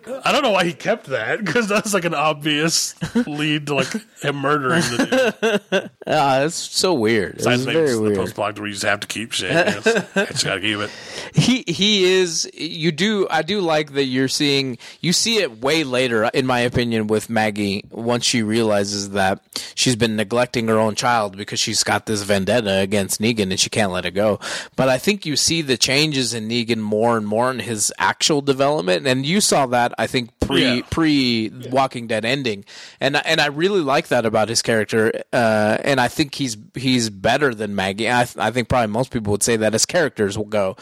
I 0.25 0.31
don't 0.31 0.41
know 0.41 0.51
why 0.51 0.63
he 0.65 0.73
kept 0.73 1.07
that 1.07 1.43
because 1.43 1.67
that's 1.67 1.93
like 1.93 2.05
an 2.05 2.13
obvious 2.13 2.95
lead 3.27 3.67
to 3.67 3.75
like 3.75 3.87
him 4.21 4.37
murdering 4.37 4.81
the 4.81 5.33
dude. 5.71 5.89
ah, 6.07 6.41
it's 6.43 6.55
so 6.55 6.93
weird. 6.93 7.35
It's 7.35 7.43
Besides, 7.45 7.65
maybe 7.65 7.79
it's 7.79 7.91
very 7.91 7.95
the 7.97 8.01
weird. 8.19 8.35
post 8.35 8.59
where 8.59 8.67
you 8.67 8.73
just 8.73 8.85
have 8.85 9.01
to 9.01 9.07
keep 9.07 9.31
shit. 9.33 9.51
I 10.15 10.25
just 10.25 10.45
gotta 10.45 10.61
keep 10.61 10.77
it. 10.79 10.89
he 11.33 11.63
he 11.67 12.05
is 12.05 12.49
you 12.53 12.91
do 12.91 13.27
i 13.29 13.41
do 13.41 13.59
like 13.59 13.93
that 13.93 14.05
you're 14.05 14.27
seeing 14.27 14.77
you 15.01 15.11
see 15.13 15.37
it 15.37 15.61
way 15.61 15.83
later 15.83 16.25
in 16.33 16.45
my 16.45 16.59
opinion 16.59 17.07
with 17.07 17.29
maggie 17.29 17.83
once 17.89 18.25
she 18.25 18.43
realizes 18.43 19.11
that 19.11 19.41
she's 19.75 19.95
been 19.95 20.15
neglecting 20.15 20.67
her 20.67 20.77
own 20.77 20.95
child 20.95 21.35
because 21.35 21.59
she's 21.59 21.83
got 21.83 22.05
this 22.05 22.21
vendetta 22.21 22.79
against 22.79 23.19
negan 23.19 23.43
and 23.51 23.59
she 23.59 23.69
can't 23.69 23.91
let 23.91 24.05
it 24.05 24.11
go 24.11 24.39
but 24.75 24.89
i 24.89 24.97
think 24.97 25.25
you 25.25 25.35
see 25.35 25.61
the 25.61 25.77
changes 25.77 26.33
in 26.33 26.47
negan 26.47 26.77
more 26.79 27.17
and 27.17 27.27
more 27.27 27.49
in 27.51 27.59
his 27.59 27.91
actual 27.97 28.41
development 28.41 29.07
and 29.07 29.25
you 29.25 29.41
saw 29.41 29.65
that 29.65 29.93
i 29.97 30.05
think 30.13 30.29
pre 30.39 30.61
Yeah. 30.77 30.81
pre 30.89 31.51
walking 31.71 32.07
dead 32.07 32.23
ending 32.25 32.63
and 33.01 33.15
and 33.25 33.41
i 33.41 33.47
really 33.47 33.81
like 33.81 34.07
that 34.09 34.25
about 34.25 34.47
his 34.47 34.61
character 34.61 35.11
uh 35.33 35.77
and 35.83 35.99
i 35.99 36.07
think 36.07 36.35
he's 36.35 36.55
he's 36.75 37.09
better 37.09 37.53
than 37.55 37.75
maggie 37.75 38.09
i, 38.09 38.21
I 38.37 38.51
think 38.51 38.69
probably 38.69 38.87
most 38.93 39.09
people 39.11 39.31
would 39.31 39.43
say 39.43 39.57
that 39.57 39.73
as 39.73 39.85
characters 39.85 40.37
will 40.37 40.45
go 40.45 40.75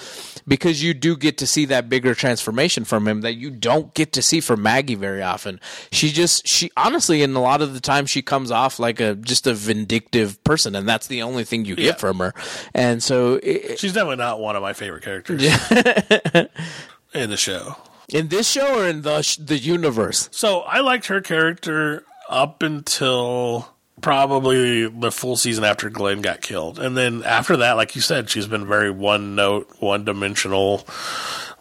because 0.48 0.84
you 0.84 0.94
do 0.94 1.16
get 1.16 1.38
to 1.40 1.48
see 1.48 1.66
that 1.66 1.90
bigger 1.90 2.14
transformation 2.14 2.84
from 2.84 3.08
him 3.08 3.22
that 3.22 3.36
you 3.36 3.50
don't 3.50 3.94
get 3.94 4.12
to 4.14 4.22
see 4.22 4.42
from 4.42 4.62
Maggie 4.62 4.96
very 4.96 5.22
often. 5.22 5.60
She 5.92 6.10
just 6.12 6.48
she 6.48 6.70
honestly 6.76 7.22
in 7.24 7.36
a 7.36 7.42
lot 7.42 7.62
of 7.62 7.74
the 7.74 7.80
time 7.80 8.06
she 8.06 8.22
comes 8.22 8.52
off 8.52 8.80
like 8.80 9.00
a 9.00 9.16
just 9.16 9.48
a 9.48 9.54
vindictive 9.54 10.44
person 10.44 10.76
and 10.76 10.88
that's 10.90 11.08
the 11.08 11.22
only 11.22 11.44
thing 11.44 11.66
you 11.66 11.76
Yeah. 11.78 11.92
get 11.92 12.00
from 12.00 12.18
her. 12.20 12.34
And 12.74 13.02
so 13.02 13.40
it, 13.44 13.80
She's 13.80 13.94
definitely 13.94 14.18
not 14.18 14.40
one 14.40 14.56
of 14.56 14.62
my 14.62 14.74
favorite 14.74 15.04
characters 15.04 15.42
in 17.14 17.30
the 17.30 17.38
show. 17.38 17.76
In 18.12 18.28
this 18.30 18.50
show 18.52 18.80
or 18.82 18.88
in 18.88 19.02
the 19.02 19.22
sh- 19.22 19.38
the 19.38 19.58
universe. 19.58 20.30
So 20.32 20.62
I 20.62 20.80
liked 20.82 21.08
her 21.08 21.22
character 21.22 22.04
up 22.30 22.64
until 22.64 23.68
probably 24.02 24.88
the 24.88 25.12
full 25.12 25.36
season 25.38 25.64
after 25.64 25.90
Glenn 25.90 26.22
got 26.22 26.42
killed. 26.42 26.80
And 26.80 26.98
then 26.98 27.24
after 27.24 27.58
that, 27.58 27.74
like 27.74 27.96
you 27.96 28.02
said, 28.02 28.30
she's 28.30 28.48
been 28.48 28.66
very 28.68 28.90
one 28.92 29.36
note, 29.36 29.70
one 29.80 30.06
dimensional, 30.06 30.86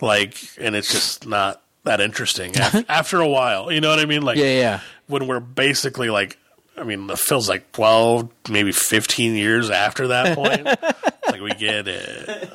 like, 0.01 0.37
and 0.59 0.75
it's 0.75 0.91
just 0.91 1.27
not 1.27 1.61
that 1.85 2.01
interesting 2.01 2.53
af- 2.59 2.85
after 2.89 3.21
a 3.21 3.29
while. 3.29 3.71
You 3.71 3.81
know 3.81 3.91
what 3.91 3.99
I 3.99 4.07
mean? 4.07 4.23
Like, 4.23 4.39
Yeah, 4.39 4.59
yeah. 4.59 4.81
when 5.07 5.27
we're 5.27 5.41
basically 5.41 6.09
like, 6.09 6.39
I 6.79 6.83
mean, 6.85 7.11
it 7.11 7.19
feels 7.19 7.47
like 7.49 7.71
12, 7.73 8.31
maybe 8.49 8.73
15 8.73 9.35
years 9.35 9.69
after 9.69 10.09
that 10.09 10.35
point. 10.35 10.65
like, 11.27 11.41
we 11.43 11.51
get 11.55 11.89
it. 11.89 12.51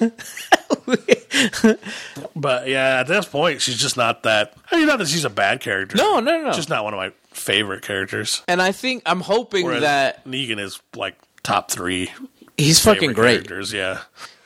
but 2.36 2.68
yeah, 2.68 3.00
at 3.00 3.06
this 3.06 3.26
point, 3.26 3.60
she's 3.62 3.78
just 3.78 3.96
not 3.96 4.22
that. 4.24 4.54
I 4.70 4.76
mean, 4.76 4.86
not 4.86 4.98
that 4.98 5.08
she's 5.08 5.24
a 5.24 5.30
bad 5.30 5.60
character. 5.60 5.96
No, 5.96 6.20
no, 6.20 6.42
no. 6.42 6.52
Just 6.52 6.68
not 6.68 6.84
one 6.84 6.94
of 6.94 6.98
my 6.98 7.12
favorite 7.30 7.82
characters. 7.82 8.42
And 8.48 8.60
I 8.60 8.72
think 8.72 9.02
I'm 9.06 9.20
hoping 9.20 9.64
Whereas 9.64 9.82
that 9.82 10.24
Negan 10.24 10.58
is 10.58 10.80
like 10.94 11.16
top 11.42 11.70
three. 11.70 12.10
he's 12.56 12.80
fucking 12.80 13.12
great. 13.12 13.46
Characters, 13.46 13.72
yeah. 13.72 14.02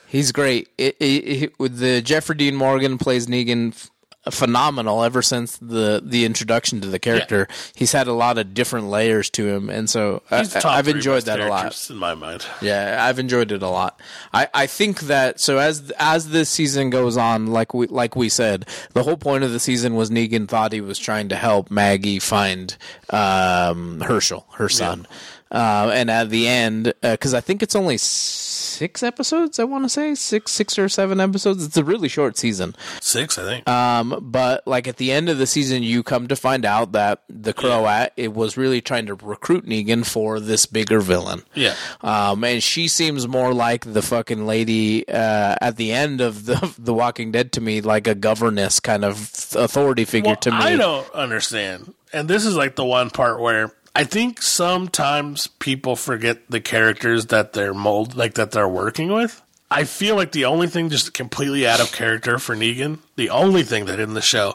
He's 0.06 0.30
great. 0.30 0.68
It, 0.76 0.96
it, 1.00 1.04
it, 1.04 1.58
with 1.58 1.78
the 1.78 2.02
Jeffrey 2.02 2.36
Dean 2.36 2.54
Morgan 2.54 2.98
plays 2.98 3.26
Negan 3.26 3.90
phenomenal 4.30 5.02
ever 5.02 5.22
since 5.22 5.56
the 5.58 6.00
the 6.04 6.24
introduction 6.24 6.80
to 6.80 6.88
the 6.88 6.98
character. 6.98 7.48
He's 7.74 7.92
had 7.92 8.06
a 8.06 8.12
lot 8.12 8.38
of 8.38 8.54
different 8.54 8.86
layers 8.86 9.28
to 9.30 9.48
him, 9.48 9.68
and 9.68 9.90
so 9.90 10.22
I, 10.30 10.44
top 10.44 10.64
I've 10.66 10.88
enjoyed 10.88 11.24
that 11.24 11.40
a 11.40 11.48
lot. 11.48 11.90
in 11.90 11.96
my 11.96 12.14
mind. 12.14 12.46
Yeah, 12.60 12.98
I've 13.00 13.18
enjoyed 13.18 13.50
it 13.50 13.62
a 13.62 13.68
lot. 13.68 14.00
I, 14.32 14.48
I 14.54 14.66
think 14.66 15.00
that 15.02 15.40
so 15.40 15.58
as 15.58 15.90
as 15.98 16.30
this 16.30 16.48
season 16.48 16.90
goes 16.90 17.16
on, 17.16 17.48
like 17.48 17.74
we 17.74 17.88
like 17.88 18.14
we 18.14 18.28
said, 18.28 18.66
the 18.92 19.02
whole 19.02 19.16
point 19.16 19.42
of 19.44 19.52
the 19.52 19.60
season 19.60 19.94
was 19.94 20.10
Negan 20.10 20.46
thought 20.48 20.72
he 20.72 20.80
was 20.80 20.98
trying 20.98 21.28
to 21.30 21.36
help 21.36 21.70
Maggie 21.70 22.18
find 22.18 22.76
um, 23.10 24.00
Hershel, 24.00 24.44
her 24.52 24.68
son. 24.68 25.06
Uh, 25.52 25.90
and 25.92 26.10
at 26.10 26.30
the 26.30 26.48
end, 26.48 26.94
because 27.02 27.34
I 27.34 27.40
think 27.42 27.62
it's 27.62 27.76
only 27.76 27.98
six 27.98 29.02
episodes, 29.02 29.58
I 29.58 29.64
want 29.64 29.84
to 29.84 29.88
say 29.90 30.14
six, 30.14 30.50
six 30.50 30.78
or 30.78 30.88
seven 30.88 31.20
episodes. 31.20 31.64
It's 31.64 31.76
a 31.76 31.84
really 31.84 32.08
short 32.08 32.38
season. 32.38 32.74
Six, 33.02 33.36
I 33.38 33.42
think. 33.42 33.68
Um, 33.68 34.18
but 34.22 34.66
like 34.66 34.88
at 34.88 34.96
the 34.96 35.12
end 35.12 35.28
of 35.28 35.36
the 35.36 35.46
season, 35.46 35.82
you 35.82 36.02
come 36.02 36.26
to 36.28 36.36
find 36.36 36.64
out 36.64 36.92
that 36.92 37.22
the 37.28 37.52
Croat 37.52 38.12
it 38.16 38.32
was 38.32 38.56
really 38.56 38.80
trying 38.80 39.06
to 39.06 39.14
recruit 39.14 39.66
Negan 39.66 40.06
for 40.06 40.40
this 40.40 40.64
bigger 40.64 41.00
villain. 41.00 41.42
yeah. 41.54 41.74
Um, 42.00 42.42
and 42.44 42.62
she 42.62 42.88
seems 42.88 43.28
more 43.28 43.52
like 43.52 43.92
the 43.92 44.02
fucking 44.02 44.46
lady 44.46 45.06
uh, 45.06 45.56
at 45.60 45.76
the 45.76 45.92
end 45.92 46.20
of 46.22 46.46
the 46.46 46.74
The 46.78 46.94
Walking 46.94 47.30
Dead 47.30 47.52
to 47.52 47.60
me, 47.60 47.82
like 47.82 48.06
a 48.06 48.14
governess 48.14 48.80
kind 48.80 49.04
of 49.04 49.20
authority 49.54 50.06
figure 50.06 50.30
Well, 50.30 50.36
to 50.36 50.50
me. 50.50 50.56
I 50.56 50.76
don't 50.76 51.10
understand. 51.12 51.92
And 52.12 52.28
this 52.28 52.46
is 52.46 52.56
like 52.56 52.76
the 52.76 52.84
one 52.84 53.10
part 53.10 53.40
where 53.40 53.72
I 53.94 54.04
think 54.04 54.40
sometimes 54.40 55.48
people 55.48 55.96
forget 55.96 56.50
the 56.50 56.60
characters 56.60 57.26
that 57.26 57.52
they're 57.52 57.74
mold 57.74 58.14
like 58.14 58.34
that 58.34 58.52
they're 58.52 58.68
working 58.68 59.12
with. 59.12 59.42
I 59.70 59.84
feel 59.84 60.16
like 60.16 60.32
the 60.32 60.44
only 60.44 60.66
thing 60.66 60.90
just 60.90 61.14
completely 61.14 61.66
out 61.66 61.80
of 61.80 61.92
character 61.92 62.38
for 62.38 62.54
Negan, 62.54 62.98
the 63.16 63.30
only 63.30 63.62
thing 63.62 63.86
that 63.86 64.00
in 64.00 64.14
the 64.14 64.20
show 64.20 64.54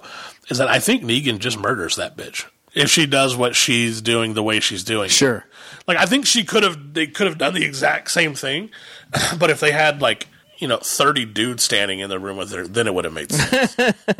is 0.50 0.60
that 0.60 0.68
I 0.68 0.80
think 0.80 1.04
Negan 1.04 1.40
just 1.40 1.58
murders 1.58 1.96
that 1.96 2.16
bitch. 2.16 2.46
If 2.74 2.92
she 2.92 3.08
does 3.08 3.36
what 3.36 3.56
she's 3.56 4.02
doing 4.02 4.36
the 4.36 4.44
way 4.44 4.60
she's 4.60 4.84
doing. 4.84 5.06
it. 5.06 5.12
Sure. 5.12 5.46
Like 5.88 5.98
I 5.98 6.06
think 6.06 6.28
she 6.28 6.44
could 6.44 6.64
have 6.64 6.94
they 6.94 7.08
could 7.08 7.28
have 7.28 7.38
done 7.38 7.54
the 7.54 7.66
exact 7.66 8.12
same 8.12 8.36
thing, 8.36 8.70
but 9.40 9.50
if 9.50 9.60
they 9.60 9.72
had 9.72 10.02
like 10.02 10.28
you 10.58 10.68
know 10.68 10.78
thirty 10.78 11.26
dudes 11.26 11.64
standing 11.64 12.00
in 12.00 12.10
the 12.10 12.20
room 12.20 12.38
with 12.38 12.52
her, 12.52 12.68
then 12.68 12.88
it 12.88 12.94
would 12.94 13.06
have 13.06 13.14
made 13.14 13.32
sense. 13.32 13.76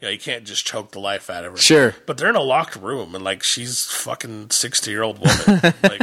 yeah, 0.00 0.08
you 0.08 0.18
can't 0.18 0.44
just 0.44 0.66
choke 0.66 0.92
the 0.92 1.00
life 1.00 1.30
out 1.30 1.44
of 1.44 1.52
her. 1.52 1.58
Sure. 1.58 1.94
but 2.06 2.18
they're 2.18 2.28
in 2.30 2.36
a 2.36 2.40
locked 2.40 2.76
room 2.76 3.14
and 3.14 3.24
like 3.24 3.42
she's 3.42 3.84
fucking 3.86 4.50
sixty 4.50 4.90
year 4.90 5.02
old 5.02 5.18
woman. 5.18 5.74
like 5.82 6.02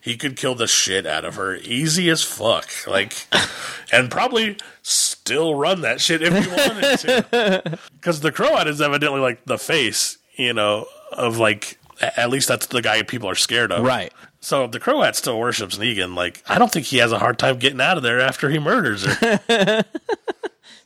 he 0.00 0.16
could 0.16 0.36
kill 0.36 0.54
the 0.54 0.66
shit 0.66 1.06
out 1.06 1.24
of 1.24 1.34
her 1.34 1.56
easy 1.56 2.08
as 2.08 2.22
fuck. 2.22 2.68
Like, 2.86 3.26
and 3.92 4.10
probably 4.10 4.56
still 4.82 5.54
run 5.56 5.80
that 5.80 6.00
shit 6.00 6.22
if 6.22 6.32
he 6.32 6.50
wanted 6.50 6.98
to. 7.00 7.78
Because 7.94 8.20
the 8.20 8.30
Croat 8.30 8.68
is 8.68 8.80
evidently 8.80 9.18
like 9.20 9.44
the 9.46 9.58
face, 9.58 10.18
you 10.36 10.52
know, 10.52 10.86
of 11.12 11.38
like. 11.38 11.78
At 11.98 12.28
least 12.28 12.46
that's 12.46 12.66
the 12.66 12.82
guy 12.82 13.02
people 13.02 13.28
are 13.30 13.34
scared 13.34 13.72
of. 13.72 13.82
Right. 13.82 14.12
So 14.40 14.66
the 14.66 14.78
Croat 14.78 15.16
still 15.16 15.38
worships 15.38 15.78
Negan, 15.78 16.14
like 16.14 16.42
I 16.46 16.58
don't 16.58 16.70
think 16.70 16.86
he 16.86 16.98
has 16.98 17.12
a 17.12 17.18
hard 17.18 17.38
time 17.38 17.58
getting 17.58 17.80
out 17.80 17.96
of 17.96 18.02
there 18.02 18.20
after 18.20 18.48
he 18.50 18.58
murders 18.58 19.04
her. 19.04 19.84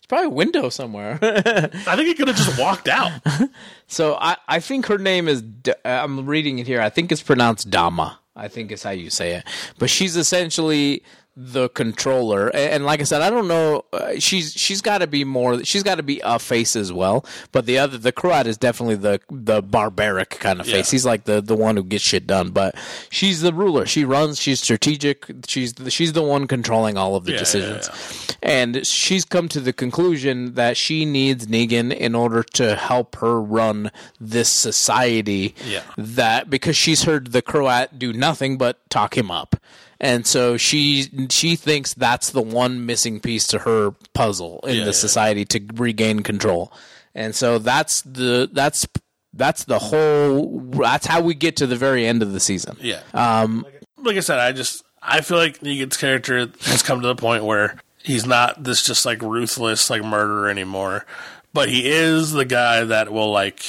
It's 0.01 0.07
probably 0.07 0.29
a 0.29 0.31
window 0.31 0.71
somewhere. 0.71 1.19
I 1.23 1.95
think 1.95 2.09
he 2.09 2.15
could 2.15 2.29
have 2.29 2.37
just 2.37 2.59
walked 2.59 2.89
out. 2.89 3.13
so 3.87 4.17
I, 4.19 4.39
I 4.49 4.59
think 4.59 4.87
her 4.87 4.97
name 4.97 5.29
is. 5.29 5.45
Uh, 5.69 5.73
I'm 5.85 6.25
reading 6.25 6.59
it 6.59 6.67
here. 6.67 6.81
I 6.81 6.89
think 6.89 7.13
it's 7.13 7.23
pronounced 7.23 7.69
Dama. 7.69 8.19
I 8.35 8.49
think 8.49 8.73
is 8.73 8.83
how 8.83 8.91
you 8.91 9.11
say 9.11 9.35
it. 9.35 9.45
But 9.79 9.91
she's 9.91 10.17
essentially 10.17 11.03
the 11.37 11.69
controller, 11.71 12.49
A- 12.49 12.73
and 12.75 12.85
like 12.85 13.01
I 13.01 13.05
said, 13.05 13.23
I 13.23 13.31
don't 13.31 13.49
know. 13.49 13.85
Uh, 13.93 14.13
she's 14.19 14.53
she's 14.53 14.81
got 14.83 14.99
to 14.99 15.07
be 15.07 15.25
more. 15.25 15.65
She's 15.65 15.83
got 15.83 15.95
to 15.95 16.03
be 16.03 16.21
a 16.25 16.39
face 16.39 16.77
as 16.77 16.93
well. 16.93 17.25
But 17.53 17.67
the 17.67 17.79
other, 17.79 17.97
the 17.97 18.13
Croat 18.13 18.47
is 18.47 18.57
definitely 18.59 18.97
the 18.97 19.21
the 19.31 19.63
barbaric 19.63 20.31
kind 20.31 20.61
of 20.61 20.67
face. 20.67 20.89
Yeah. 20.91 20.95
He's 20.97 21.07
like 21.07 21.25
the 21.25 21.41
the 21.41 21.57
one 21.57 21.77
who 21.77 21.85
gets 21.85 22.05
shit 22.05 22.27
done. 22.27 22.51
But 22.51 22.75
she's 23.11 23.41
the 23.41 23.53
ruler. 23.53 23.87
She 23.87 24.05
runs. 24.05 24.41
She's 24.41 24.61
strategic. 24.61 25.25
She's 25.47 25.75
the, 25.75 25.91
she's 25.91 26.13
the 26.13 26.23
one 26.23 26.47
controlling 26.47 26.97
all 26.99 27.15
of 27.17 27.25
the 27.25 27.31
Yeah, 27.33 27.37
yeah, 27.37 27.41
decisions. 27.41 28.37
And 28.43 28.87
she's 28.87 29.25
come 29.25 29.49
to 29.49 29.61
the 29.61 29.73
conclusion 29.73 30.55
that 30.55 30.77
she 30.77 31.05
needs 31.05 31.47
Negan 31.47 31.95
in 31.95 32.15
order 32.15 32.43
to 32.55 32.75
help 32.75 33.17
her 33.17 33.41
run 33.41 33.91
this 34.21 34.49
society. 34.49 35.55
Yeah. 35.67 35.83
That 35.97 36.51
because 36.51 36.77
she's 36.77 37.05
heard 37.05 37.33
the 37.33 37.43
Croat 37.43 37.99
do 37.99 38.13
nothing 38.13 38.59
but 38.59 38.79
talk 38.91 39.17
him 39.17 39.31
up. 39.31 39.57
And 40.01 40.27
so 40.27 40.57
she 40.57 41.09
she 41.31 41.57
thinks 41.57 41.93
that's 41.95 42.31
the 42.31 42.41
one 42.43 42.87
missing 42.87 43.21
piece 43.21 43.47
to 43.49 43.59
her 43.61 43.91
puzzle 44.15 44.61
in 44.65 44.77
Yeah, 44.77 44.81
the 44.85 44.87
yeah. 44.87 44.93
society 44.93 45.45
to 45.47 45.61
regain 45.75 46.21
control. 46.23 46.73
And 47.15 47.35
so 47.35 47.59
that's 47.59 48.01
the 48.03 48.49
that's 48.53 48.87
That's 49.33 49.65
the 49.65 49.79
whole. 49.79 50.61
That's 50.73 51.07
how 51.07 51.21
we 51.21 51.35
get 51.35 51.57
to 51.57 51.67
the 51.67 51.77
very 51.77 52.05
end 52.07 52.23
of 52.23 52.33
the 52.33 52.41
season. 52.41 52.77
Yeah. 52.81 53.01
Um, 53.15 53.65
like 53.99 54.17
I 54.17 54.21
said, 54.21 54.39
I 54.41 54.53
just 54.53 54.83
I 55.03 55.21
feel 55.21 55.37
like 55.39 55.61
Negan's 55.61 55.97
character 55.97 56.49
has 56.63 56.83
come 56.83 57.01
to 57.03 57.07
the 57.07 57.15
point 57.15 57.45
where 57.45 57.77
he's 58.03 58.27
not 58.27 58.65
this 58.65 58.83
just 58.83 59.05
like 59.07 59.23
ruthless 59.23 59.89
like 59.91 60.03
murderer 60.03 60.49
anymore, 60.49 61.05
but 61.53 61.69
he 61.69 61.89
is 61.89 62.33
the 62.33 62.45
guy 62.45 62.83
that 62.85 63.13
will 63.13 63.31
like 63.31 63.63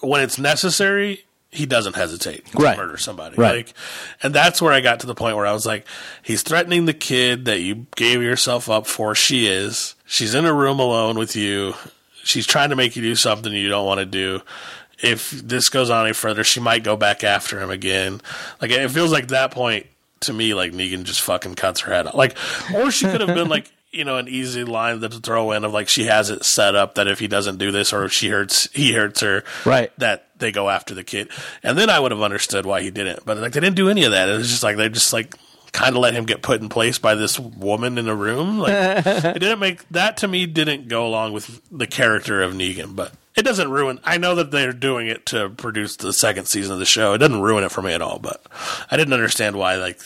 when 0.00 0.20
it's 0.22 0.38
necessary. 0.38 1.24
He 1.50 1.64
doesn't 1.64 1.96
hesitate 1.96 2.44
to 2.52 2.58
Right. 2.58 2.76
murder 2.76 2.98
somebody. 2.98 3.36
Right. 3.36 3.66
Like, 3.66 3.74
and 4.22 4.34
that's 4.34 4.60
where 4.60 4.72
I 4.72 4.80
got 4.80 5.00
to 5.00 5.06
the 5.06 5.14
point 5.14 5.36
where 5.36 5.46
I 5.46 5.52
was 5.52 5.64
like, 5.64 5.86
he's 6.22 6.42
threatening 6.42 6.84
the 6.84 6.92
kid 6.92 7.46
that 7.46 7.60
you 7.60 7.86
gave 7.96 8.22
yourself 8.22 8.68
up 8.68 8.86
for. 8.86 9.14
She 9.14 9.46
is. 9.46 9.94
She's 10.06 10.34
in 10.34 10.44
a 10.44 10.52
room 10.52 10.78
alone 10.78 11.16
with 11.18 11.34
you. 11.36 11.74
She's 12.22 12.46
trying 12.46 12.68
to 12.70 12.76
make 12.76 12.96
you 12.96 13.02
do 13.02 13.14
something 13.14 13.50
you 13.52 13.70
don't 13.70 13.86
want 13.86 14.00
to 14.00 14.04
do. 14.06 14.42
If 15.02 15.30
this 15.30 15.68
goes 15.70 15.88
on 15.90 16.04
any 16.04 16.12
further, 16.12 16.44
she 16.44 16.60
might 16.60 16.84
go 16.84 16.96
back 16.96 17.24
after 17.24 17.58
him 17.60 17.70
again. 17.70 18.20
Like 18.60 18.70
it 18.70 18.90
feels 18.90 19.12
like 19.12 19.28
that 19.28 19.50
point 19.50 19.86
to 20.20 20.32
me, 20.34 20.52
like 20.52 20.72
Negan 20.72 21.04
just 21.04 21.22
fucking 21.22 21.54
cuts 21.54 21.80
her 21.80 21.92
head 21.92 22.08
off. 22.08 22.14
Like, 22.14 22.36
or 22.74 22.90
she 22.90 23.06
could 23.06 23.20
have 23.22 23.34
been 23.34 23.48
like, 23.48 23.70
you 23.90 24.04
know, 24.04 24.18
an 24.18 24.28
easy 24.28 24.64
line 24.64 25.00
that 25.00 25.12
to 25.12 25.18
throw 25.18 25.52
in 25.52 25.64
of 25.64 25.72
like 25.72 25.88
she 25.88 26.04
has 26.04 26.30
it 26.30 26.44
set 26.44 26.74
up 26.74 26.94
that 26.96 27.08
if 27.08 27.18
he 27.18 27.28
doesn't 27.28 27.58
do 27.58 27.70
this 27.70 27.92
or 27.92 28.04
if 28.04 28.12
she 28.12 28.28
hurts, 28.28 28.68
he 28.72 28.92
hurts 28.92 29.20
her, 29.20 29.44
Right. 29.64 29.92
That 29.98 30.26
they 30.38 30.52
go 30.52 30.68
after 30.68 30.94
the 30.94 31.04
kid, 31.04 31.30
and 31.62 31.76
then 31.76 31.90
I 31.90 31.98
would 31.98 32.12
have 32.12 32.22
understood 32.22 32.64
why 32.66 32.82
he 32.82 32.90
didn't. 32.90 33.24
But 33.24 33.38
like 33.38 33.52
they 33.52 33.60
didn't 33.60 33.76
do 33.76 33.88
any 33.88 34.04
of 34.04 34.12
that. 34.12 34.28
It 34.28 34.36
was 34.36 34.50
just 34.50 34.62
like 34.62 34.76
they 34.76 34.88
just 34.88 35.12
like 35.12 35.34
kind 35.72 35.94
of 35.96 36.00
let 36.00 36.14
him 36.14 36.24
get 36.24 36.42
put 36.42 36.60
in 36.60 36.68
place 36.68 36.98
by 36.98 37.14
this 37.14 37.38
woman 37.38 37.98
in 37.98 38.08
a 38.08 38.14
room. 38.14 38.58
Like 38.58 38.72
it 39.06 39.38
didn't 39.40 39.58
make 39.58 39.88
that 39.90 40.18
to 40.18 40.28
me 40.28 40.46
didn't 40.46 40.88
go 40.88 41.06
along 41.06 41.32
with 41.32 41.60
the 41.70 41.86
character 41.86 42.42
of 42.42 42.52
Negan, 42.54 42.94
but. 42.94 43.12
It 43.36 43.44
doesn't 43.44 43.70
ruin. 43.70 44.00
I 44.02 44.18
know 44.18 44.34
that 44.34 44.50
they're 44.50 44.72
doing 44.72 45.06
it 45.06 45.24
to 45.26 45.48
produce 45.48 45.94
the 45.94 46.12
second 46.12 46.46
season 46.46 46.72
of 46.72 46.80
the 46.80 46.84
show. 46.84 47.12
It 47.12 47.18
doesn't 47.18 47.40
ruin 47.40 47.62
it 47.62 47.70
for 47.70 47.82
me 47.82 47.92
at 47.92 48.02
all. 48.02 48.18
But 48.18 48.44
I 48.90 48.96
didn't 48.96 49.12
understand 49.14 49.54
why. 49.54 49.76
Like 49.76 50.00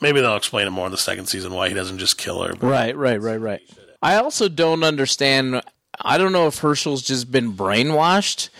maybe 0.00 0.20
they'll 0.20 0.36
explain 0.36 0.66
it 0.66 0.70
more 0.70 0.86
in 0.86 0.92
the 0.92 0.98
second 0.98 1.26
season 1.26 1.52
why 1.52 1.68
he 1.68 1.74
doesn't 1.74 1.98
just 1.98 2.18
kill 2.18 2.42
her. 2.42 2.54
Right, 2.54 2.96
right, 2.96 3.20
right, 3.20 3.40
right. 3.40 3.60
I 4.02 4.16
also 4.16 4.48
don't 4.48 4.82
understand. 4.84 5.62
I 6.00 6.18
don't 6.18 6.32
know 6.32 6.46
if 6.46 6.58
Hershel's 6.58 7.02
just 7.02 7.30
been 7.30 7.52
brainwashed 7.54 8.50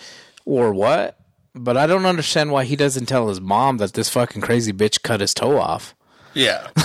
or 0.45 0.73
what, 0.73 1.19
but 1.53 1.77
I 1.77 1.85
don't 1.87 2.05
understand 2.05 2.51
why 2.51 2.63
he 2.63 2.75
doesn't 2.75 3.05
tell 3.05 3.29
his 3.29 3.39
mom 3.41 3.77
that 3.77 3.93
this 3.93 4.09
fucking 4.09 4.41
crazy 4.41 4.73
bitch 4.73 5.01
cut 5.03 5.21
his 5.21 5.33
toe 5.33 5.57
off. 5.57 5.95
yeah, 6.33 6.67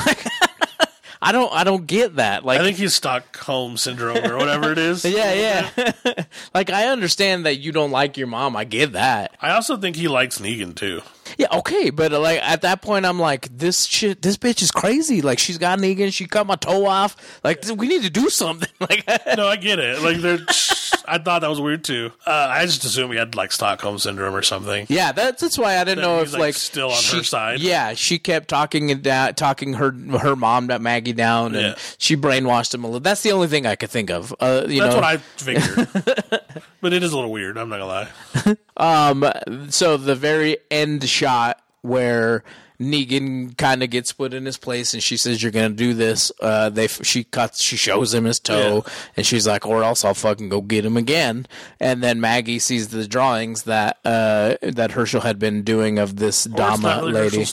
I 1.24 1.30
don't. 1.30 1.52
I 1.52 1.62
don't 1.62 1.86
get 1.86 2.16
that. 2.16 2.44
Like, 2.44 2.60
I 2.60 2.64
think 2.64 2.78
he's 2.78 2.94
Stockholm 2.94 3.76
syndrome 3.76 4.24
or 4.24 4.36
whatever 4.36 4.72
it 4.72 4.78
is. 4.78 5.04
yeah, 5.04 5.70
yeah. 5.76 6.24
like, 6.54 6.68
I 6.68 6.88
understand 6.88 7.46
that 7.46 7.56
you 7.58 7.70
don't 7.70 7.92
like 7.92 8.16
your 8.16 8.26
mom. 8.26 8.56
I 8.56 8.64
get 8.64 8.92
that. 8.92 9.36
I 9.40 9.52
also 9.52 9.76
think 9.76 9.94
he 9.94 10.08
likes 10.08 10.38
Negan 10.40 10.74
too. 10.74 11.00
Yeah, 11.38 11.48
okay, 11.52 11.90
but 11.90 12.12
uh, 12.12 12.20
like 12.20 12.40
at 12.42 12.62
that 12.62 12.82
point, 12.82 13.06
I'm 13.06 13.18
like, 13.18 13.48
this 13.56 13.84
shit, 13.84 14.22
this 14.22 14.36
bitch 14.36 14.62
is 14.62 14.70
crazy. 14.70 15.22
Like, 15.22 15.38
she's 15.38 15.58
got 15.58 15.78
Negan. 15.78 16.12
She 16.12 16.26
cut 16.26 16.46
my 16.46 16.56
toe 16.56 16.86
off. 16.86 17.16
Like, 17.44 17.64
we 17.76 17.88
need 17.88 18.02
to 18.02 18.10
do 18.10 18.28
something. 18.28 18.68
Like, 18.82 19.06
No, 19.36 19.46
I 19.46 19.56
get 19.56 19.78
it. 19.78 20.02
Like 20.02 20.16
they're. 20.18 20.38
I 21.06 21.18
thought 21.18 21.40
that 21.40 21.50
was 21.50 21.60
weird 21.60 21.84
too. 21.84 22.12
Uh, 22.26 22.30
I 22.50 22.66
just 22.66 22.84
assumed 22.84 23.12
he 23.12 23.18
had 23.18 23.34
like 23.34 23.52
Stockholm 23.52 23.98
syndrome 23.98 24.34
or 24.34 24.42
something. 24.42 24.86
Yeah, 24.88 25.12
that's 25.12 25.40
that's 25.40 25.58
why 25.58 25.78
I 25.78 25.84
didn't 25.84 26.02
That 26.02 26.08
know 26.08 26.18
he's, 26.20 26.28
if 26.28 26.32
like, 26.34 26.40
like 26.40 26.54
still 26.54 26.90
on 26.90 26.96
she, 26.96 27.16
her 27.18 27.22
side. 27.22 27.60
Yeah, 27.60 27.94
she 27.94 28.18
kept 28.18 28.48
talking 28.48 28.88
it 28.90 29.02
down, 29.02 29.34
talking 29.34 29.74
her 29.74 29.92
her 30.18 30.36
mom 30.36 30.66
Maggie 30.80 31.12
down, 31.12 31.54
and 31.54 31.62
Yeah. 31.66 31.74
she 31.98 32.16
brainwashed 32.16 32.74
him 32.74 32.84
a 32.84 32.86
little. 32.86 33.00
That's 33.00 33.22
the 33.22 33.32
only 33.32 33.48
thing 33.48 33.66
I 33.66 33.76
could 33.76 33.90
think 33.90 34.10
of. 34.10 34.34
Uh, 34.40 34.64
you 34.68 34.80
That's 34.80 34.94
know, 34.94 35.00
what 35.00 35.04
I 35.04 35.16
figured. 35.16 35.88
but 36.80 36.92
it 36.92 37.02
is 37.02 37.12
a 37.12 37.16
little 37.16 37.32
weird. 37.32 37.58
I'm 37.58 37.68
not 37.68 37.78
gonna 37.78 38.54
lie. 38.76 39.68
so 39.70 39.96
the 39.96 40.14
very 40.14 40.58
end 40.70 41.08
shot 41.08 41.62
where 41.82 42.44
Negan 42.82 43.56
kind 43.56 43.82
of 43.82 43.90
gets 43.90 44.12
put 44.12 44.34
in 44.34 44.44
his 44.44 44.56
place, 44.56 44.94
and 44.94 45.02
she 45.02 45.16
says, 45.16 45.42
"You're 45.42 45.52
gonna 45.52 45.70
do 45.70 45.94
this." 45.94 46.32
Uh, 46.40 46.68
they 46.68 46.88
she 46.88 47.24
cuts, 47.24 47.62
she 47.62 47.76
shows 47.76 48.12
him 48.14 48.24
his 48.24 48.40
toe, 48.40 48.84
and 49.16 49.24
she's 49.26 49.46
like, 49.46 49.66
"Or 49.66 49.82
else 49.82 50.04
I'll 50.04 50.14
fucking 50.14 50.48
go 50.48 50.60
get 50.60 50.84
him 50.84 50.96
again." 50.96 51.46
And 51.80 52.02
then 52.02 52.20
Maggie 52.20 52.58
sees 52.58 52.88
the 52.88 53.06
drawings 53.06 53.64
that 53.64 53.98
uh, 54.04 54.56
that 54.62 54.92
Hershel 54.92 55.22
had 55.22 55.38
been 55.38 55.62
doing 55.62 55.98
of 55.98 56.16
this 56.16 56.46
Or 56.46 56.50
Dama 56.50 56.82
not 56.82 57.02
really 57.04 57.12
lady. 57.12 57.44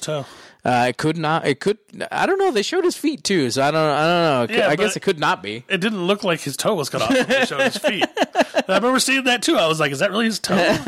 Uh, 0.65 0.87
it 0.89 0.97
could 0.97 1.17
not. 1.17 1.47
It 1.47 1.61
could. 1.61 1.77
I 2.11 2.25
don't 2.25 2.37
know. 2.37 2.51
They 2.51 2.63
showed 2.63 2.83
his 2.83 2.97
feet 2.97 3.23
too, 3.23 3.49
so 3.49 3.63
I 3.63 3.71
don't. 3.71 3.81
I 3.81 4.01
don't 4.01 4.49
know. 4.49 4.53
It 4.53 4.59
Yeah, 4.59 4.67
I 4.67 4.75
guess 4.75 4.95
it 4.97 4.99
could 5.01 5.19
not 5.19 5.41
be. 5.41 5.63
It 5.69 5.79
didn't 5.79 6.05
look 6.05 6.23
like 6.23 6.41
his 6.41 6.57
toe 6.57 6.75
was 6.75 6.89
cut 6.89 7.01
off. 7.01 7.09
They 7.27 7.45
showed 7.45 7.61
his 7.61 7.77
feet. 7.77 8.05
I 8.17 8.63
remember 8.75 8.99
seeing 8.99 9.23
that 9.23 9.41
too. 9.41 9.55
I 9.55 9.67
was 9.67 9.79
like, 9.79 9.91
"Is 9.93 9.99
that 9.99 10.11
really 10.11 10.25
his 10.25 10.39
toe?" 10.39 10.57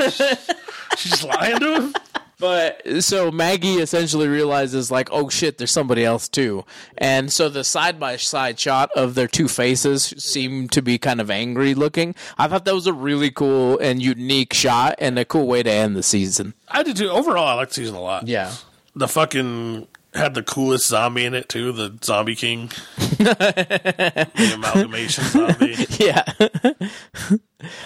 She's 0.98 1.12
just 1.12 1.24
lying 1.24 1.60
to 1.60 1.82
him. 1.82 1.94
But 2.42 3.04
so 3.04 3.30
Maggie 3.30 3.76
essentially 3.76 4.28
realizes 4.28 4.90
like, 4.90 5.10
oh 5.12 5.30
shit, 5.30 5.60
there's 5.60 5.72
somebody 5.72 6.04
else 6.04 6.28
too, 6.28 6.66
and 6.98 7.32
so 7.32 7.50
the 7.50 7.64
side 7.64 8.00
by 8.00 8.18
side 8.18 8.60
shot 8.60 8.90
of 8.96 9.14
their 9.14 9.28
two 9.28 9.48
faces 9.48 10.04
seem 10.18 10.68
to 10.70 10.82
be 10.82 10.98
kind 10.98 11.22
of 11.22 11.30
angry 11.30 11.76
looking. 11.76 12.16
I 12.40 12.48
thought 12.48 12.66
that 12.66 12.74
was 12.74 12.88
a 12.88 12.94
really 12.94 13.30
cool 13.30 13.78
and 13.78 14.02
unique 14.02 14.56
shot 14.56 14.96
and 14.98 15.20
a 15.20 15.24
cool 15.24 15.46
way 15.46 15.62
to 15.62 15.70
end 15.72 15.96
the 15.96 16.02
season. 16.02 16.56
I 16.68 16.82
did 16.82 16.98
too. 16.98 17.10
Overall, 17.12 17.48
I 17.48 17.54
liked 17.54 17.72
the 17.72 17.76
season 17.76 17.94
a 17.94 18.02
lot. 18.02 18.28
Yeah. 18.28 18.52
The 18.96 19.08
fucking 19.08 19.88
had 20.14 20.34
the 20.34 20.44
coolest 20.44 20.88
zombie 20.88 21.26
in 21.26 21.34
it 21.34 21.48
too. 21.50 21.72
The 21.72 21.98
Zombie 22.04 22.36
King, 22.36 22.68
the 22.98 24.30
amalgamation 24.56 25.24
zombie. 25.26 25.76
Yeah. 26.00 26.24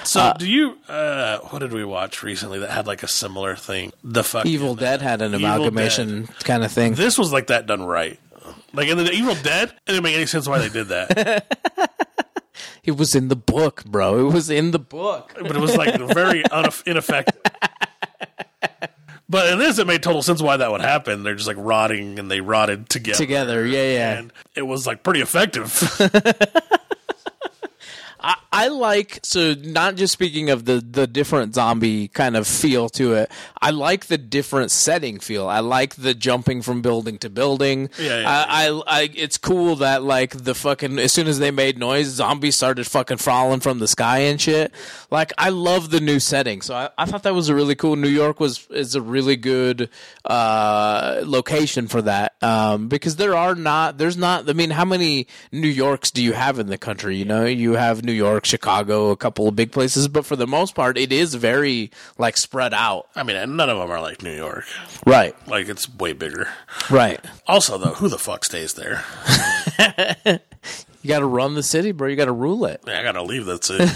So, 0.04 0.34
do 0.38 0.50
you? 0.50 0.78
uh 0.88 1.40
What 1.50 1.60
did 1.60 1.74
we 1.74 1.84
watch 1.84 2.24
recently 2.24 2.60
that 2.60 2.70
had 2.70 2.88
like 2.88 3.04
a 3.04 3.08
similar 3.08 3.56
thing? 3.56 3.92
The 4.04 4.24
fucking 4.24 4.50
Evil 4.50 4.76
Dead 4.76 5.02
had 5.02 5.22
an 5.22 5.34
Evil 5.36 5.46
amalgamation 5.46 6.28
kind 6.44 6.64
of 6.64 6.72
thing. 6.72 6.94
This 6.96 7.18
was 7.18 7.34
like 7.34 7.48
that 7.48 7.68
done 7.68 7.84
right. 7.84 8.20
Like 8.74 8.88
in 8.88 8.98
the 8.98 9.12
Evil 9.12 9.36
Dead, 9.36 9.70
it 9.70 9.86
didn't 9.86 10.04
make 10.04 10.16
any 10.16 10.26
sense 10.26 10.48
why 10.48 10.60
they 10.60 10.70
did 10.70 10.88
that. 10.88 11.92
It 12.86 12.96
was 12.98 13.16
in 13.16 13.30
the 13.30 13.36
book, 13.36 13.84
bro. 13.86 14.28
It 14.28 14.32
was 14.32 14.52
in 14.52 14.70
the 14.70 14.78
book. 14.78 15.34
but 15.42 15.56
it 15.56 15.60
was 15.60 15.76
like 15.76 16.00
very 16.14 16.44
ineffective. 16.86 17.42
But 19.28 19.52
in 19.52 19.60
this, 19.60 19.80
it 19.80 19.88
made 19.88 20.04
total 20.04 20.22
sense 20.22 20.42
why 20.42 20.58
that 20.58 20.72
would 20.72 20.82
happen. 20.82 21.24
They're 21.24 21.36
just 21.36 21.48
like 21.48 21.58
rotting, 21.60 22.20
and 22.20 22.30
they 22.30 22.42
rotted 22.42 22.90
together. 22.90 23.18
Together, 23.18 23.66
yeah, 23.66 23.94
yeah. 23.94 24.20
and 24.20 24.34
it 24.56 24.62
was 24.62 24.86
like 24.86 25.02
pretty 25.02 25.22
effective. 25.22 25.74
I 28.56 28.70
like 28.70 29.20
so 29.24 29.54
not 29.54 29.96
just 29.96 30.14
speaking 30.14 30.50
of 30.50 30.64
the 30.64 30.80
the 30.80 31.08
different 31.08 31.54
zombie 31.54 32.08
kind 32.08 32.38
of 32.38 32.48
feel 32.48 32.88
to 32.90 33.14
it. 33.16 33.30
I 33.62 33.72
like 33.72 34.06
the 34.06 34.18
different 34.18 34.72
setting 34.72 35.20
feel. 35.20 35.50
I 35.50 35.60
like 35.60 35.96
the 35.96 36.14
jumping 36.14 36.62
from 36.62 36.82
building 36.82 37.18
to 37.18 37.30
building. 37.30 37.90
Yeah, 38.00 38.22
yeah. 38.22 38.46
I, 38.48 38.68
I, 38.70 38.82
I 38.88 39.10
it's 39.14 39.38
cool 39.38 39.76
that 39.78 40.04
like 40.04 40.32
the 40.32 40.56
fucking 40.56 41.00
as 41.00 41.12
soon 41.12 41.28
as 41.28 41.40
they 41.40 41.52
made 41.52 41.78
noise, 41.78 42.08
zombies 42.08 42.56
started 42.56 42.88
fucking 42.88 43.18
falling 43.18 43.60
from 43.60 43.80
the 43.80 43.90
sky 43.90 44.20
and 44.20 44.40
shit. 44.40 44.72
Like 45.12 45.34
I 45.38 45.50
love 45.50 45.90
the 45.90 46.00
new 46.00 46.22
setting. 46.22 46.62
So 46.62 46.76
I, 46.76 46.90
I 46.98 47.06
thought 47.06 47.24
that 47.24 47.36
was 47.36 47.50
a 47.50 47.56
really 47.56 47.76
cool. 47.76 47.98
New 47.98 48.08
York 48.08 48.40
was 48.40 48.68
is 48.70 48.96
a 48.96 49.02
really 49.02 49.36
good 49.36 49.90
uh, 50.24 51.22
location 51.26 51.90
for 51.90 52.02
that 52.04 52.42
um, 52.42 52.88
because 52.88 53.18
there 53.18 53.36
are 53.36 53.54
not 53.54 53.98
there's 53.98 54.16
not. 54.16 54.50
I 54.50 54.54
mean, 54.54 54.70
how 54.70 54.86
many 54.86 55.28
New 55.52 55.68
Yorks 55.68 56.10
do 56.10 56.24
you 56.24 56.32
have 56.32 56.58
in 56.58 56.68
the 56.68 56.78
country? 56.78 57.18
You 57.18 57.26
know, 57.26 57.44
you 57.44 57.74
have 57.74 58.06
New 58.06 58.14
York, 58.14 58.45
Chicago, 58.46 59.10
a 59.10 59.18
couple 59.18 59.48
of 59.48 59.56
big 59.56 59.72
places, 59.72 60.08
but 60.08 60.26
for 60.26 60.36
the 60.36 60.48
most 60.48 60.76
part, 60.76 60.98
it 60.98 61.12
is 61.12 61.36
very 61.36 61.92
like 62.18 62.38
spread 62.38 62.74
out. 62.74 63.08
I 63.16 63.24
mean, 63.24 63.36
none 63.56 63.70
of 63.70 63.78
them 63.78 63.90
are 63.90 64.02
like 64.02 64.22
New 64.22 64.36
York. 64.36 64.66
Right. 65.06 65.36
Like 65.48 65.68
it's 65.68 65.94
way 65.94 66.14
bigger. 66.14 66.48
Right. 66.90 67.20
Also, 67.48 67.78
though, 67.78 67.94
who 67.94 68.08
the 68.08 68.20
fuck 68.20 68.46
stays 68.46 68.74
there? 68.74 69.04
You 71.06 71.10
got 71.10 71.20
to 71.20 71.28
run 71.28 71.54
the 71.54 71.62
city, 71.62 71.92
bro. 71.92 72.08
You 72.08 72.16
got 72.16 72.26
to 72.26 72.32
rule 72.32 72.66
it. 72.66 72.82
I 72.88 73.04
gotta 73.04 73.22
leave 73.22 73.46
that 73.46 73.64
city. 73.64 73.86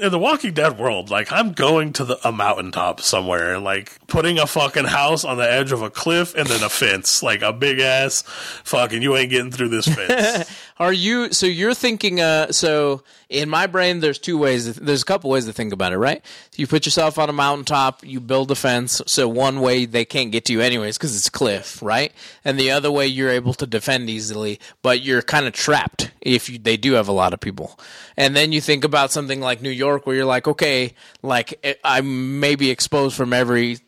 In 0.00 0.12
the 0.12 0.20
Walking 0.20 0.54
Dead 0.54 0.78
world, 0.78 1.10
like 1.10 1.32
I'm 1.32 1.52
going 1.52 1.92
to 1.94 2.04
the, 2.04 2.28
a 2.28 2.30
mountaintop 2.30 3.00
somewhere 3.00 3.56
and 3.56 3.64
like 3.64 4.06
putting 4.06 4.38
a 4.38 4.46
fucking 4.46 4.84
house 4.84 5.24
on 5.24 5.36
the 5.36 5.50
edge 5.50 5.72
of 5.72 5.82
a 5.82 5.90
cliff 5.90 6.32
and 6.36 6.46
then 6.46 6.62
a 6.62 6.68
fence, 6.68 7.24
like 7.24 7.42
a 7.42 7.52
big 7.52 7.80
ass 7.80 8.22
fucking. 8.62 9.02
You 9.02 9.16
ain't 9.16 9.30
getting 9.30 9.50
through 9.50 9.70
this 9.70 9.88
fence. 9.88 10.48
Are 10.76 10.92
you 10.92 11.32
so 11.32 11.46
you're 11.46 11.74
thinking 11.74 12.20
uh 12.20 12.50
so 12.50 13.04
in 13.28 13.48
my 13.48 13.68
brain 13.68 14.00
there's 14.00 14.18
two 14.18 14.36
ways 14.36 14.74
there's 14.74 15.02
a 15.02 15.04
couple 15.04 15.30
ways 15.30 15.46
to 15.46 15.52
think 15.52 15.72
about 15.72 15.92
it, 15.92 15.98
right? 15.98 16.24
You 16.56 16.66
put 16.66 16.84
yourself 16.84 17.16
on 17.16 17.28
a 17.28 17.32
mountaintop, 17.32 18.04
you 18.04 18.18
build 18.18 18.50
a 18.50 18.56
fence, 18.56 19.00
so 19.06 19.28
one 19.28 19.60
way 19.60 19.84
they 19.84 20.04
can't 20.04 20.32
get 20.32 20.46
to 20.46 20.52
you 20.52 20.60
anyways 20.60 20.98
cuz 20.98 21.16
it's 21.16 21.28
cliff, 21.28 21.80
right? 21.80 22.12
And 22.44 22.58
the 22.58 22.72
other 22.72 22.90
way 22.90 23.06
you're 23.06 23.30
able 23.30 23.54
to 23.54 23.66
defend 23.66 24.10
easily, 24.10 24.58
but 24.82 25.00
you're 25.00 25.22
kind 25.22 25.46
of 25.46 25.52
trapped 25.52 26.10
if 26.20 26.50
you, 26.50 26.58
they 26.58 26.76
do 26.76 26.94
have 26.94 27.06
a 27.06 27.12
lot 27.12 27.32
of 27.32 27.38
people. 27.38 27.78
And 28.16 28.34
then 28.34 28.50
you 28.50 28.60
think 28.60 28.82
about 28.82 29.12
something 29.12 29.40
like 29.40 29.62
New 29.62 29.70
York 29.70 30.06
where 30.06 30.16
you're 30.16 30.24
like, 30.24 30.48
okay, 30.48 30.94
like 31.22 31.58
eh, 31.62 31.74
I 31.84 32.00
may 32.00 32.56
be 32.56 32.70
exposed 32.70 33.16
from 33.16 33.32
every 33.32 33.78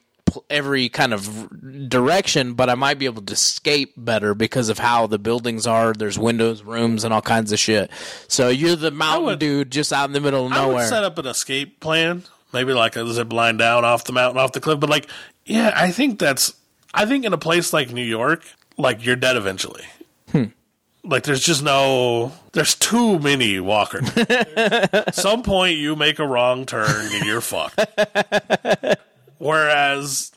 every 0.50 0.88
kind 0.88 1.12
of 1.14 1.88
direction, 1.88 2.54
but 2.54 2.68
I 2.70 2.74
might 2.74 2.98
be 2.98 3.06
able 3.06 3.22
to 3.22 3.32
escape 3.32 3.94
better 3.96 4.34
because 4.34 4.68
of 4.68 4.78
how 4.78 5.06
the 5.06 5.18
buildings 5.18 5.66
are. 5.66 5.92
There's 5.92 6.18
windows, 6.18 6.62
rooms, 6.62 7.04
and 7.04 7.12
all 7.14 7.22
kinds 7.22 7.52
of 7.52 7.58
shit. 7.58 7.90
So 8.28 8.48
you're 8.48 8.76
the 8.76 8.90
mountain 8.90 9.24
would- 9.26 9.38
dude 9.38 9.70
just 9.70 9.92
out 9.92 10.08
in 10.08 10.12
the 10.12 10.20
middle 10.20 10.46
of 10.46 10.52
nowhere. 10.52 10.76
I 10.76 10.80
would 10.80 10.88
set 10.88 11.04
up 11.04 11.18
an 11.18 11.26
escape 11.26 11.80
plan, 11.80 12.24
maybe 12.52 12.72
like 12.72 12.96
a 12.96 13.06
zip 13.12 13.32
line 13.32 13.56
down 13.56 13.84
off 13.84 14.04
the 14.04 14.12
mountain, 14.12 14.38
off 14.40 14.52
the 14.52 14.60
cliff. 14.60 14.80
But 14.80 14.90
like, 14.90 15.08
yeah, 15.44 15.72
I 15.76 15.90
think 15.90 16.18
that's. 16.18 16.54
I 16.94 17.04
think 17.06 17.24
in 17.24 17.32
a 17.32 17.38
place 17.38 17.72
like 17.72 17.92
New 17.92 18.02
York, 18.04 18.42
like 18.78 19.04
you're 19.04 19.16
dead 19.16 19.36
eventually. 19.36 19.84
Hmm. 20.32 20.44
Like 21.04 21.22
there's 21.22 21.42
just 21.44 21.62
no. 21.62 22.32
There's 22.52 22.74
too 22.74 23.18
many 23.20 23.60
walkers. 23.60 24.08
Some 25.12 25.42
point 25.44 25.76
you 25.76 25.94
make 25.94 26.18
a 26.18 26.26
wrong 26.26 26.66
turn 26.66 26.88
and 27.12 27.24
you're 27.24 27.40
fucked. 27.42 27.78
Whereas. 29.38 30.32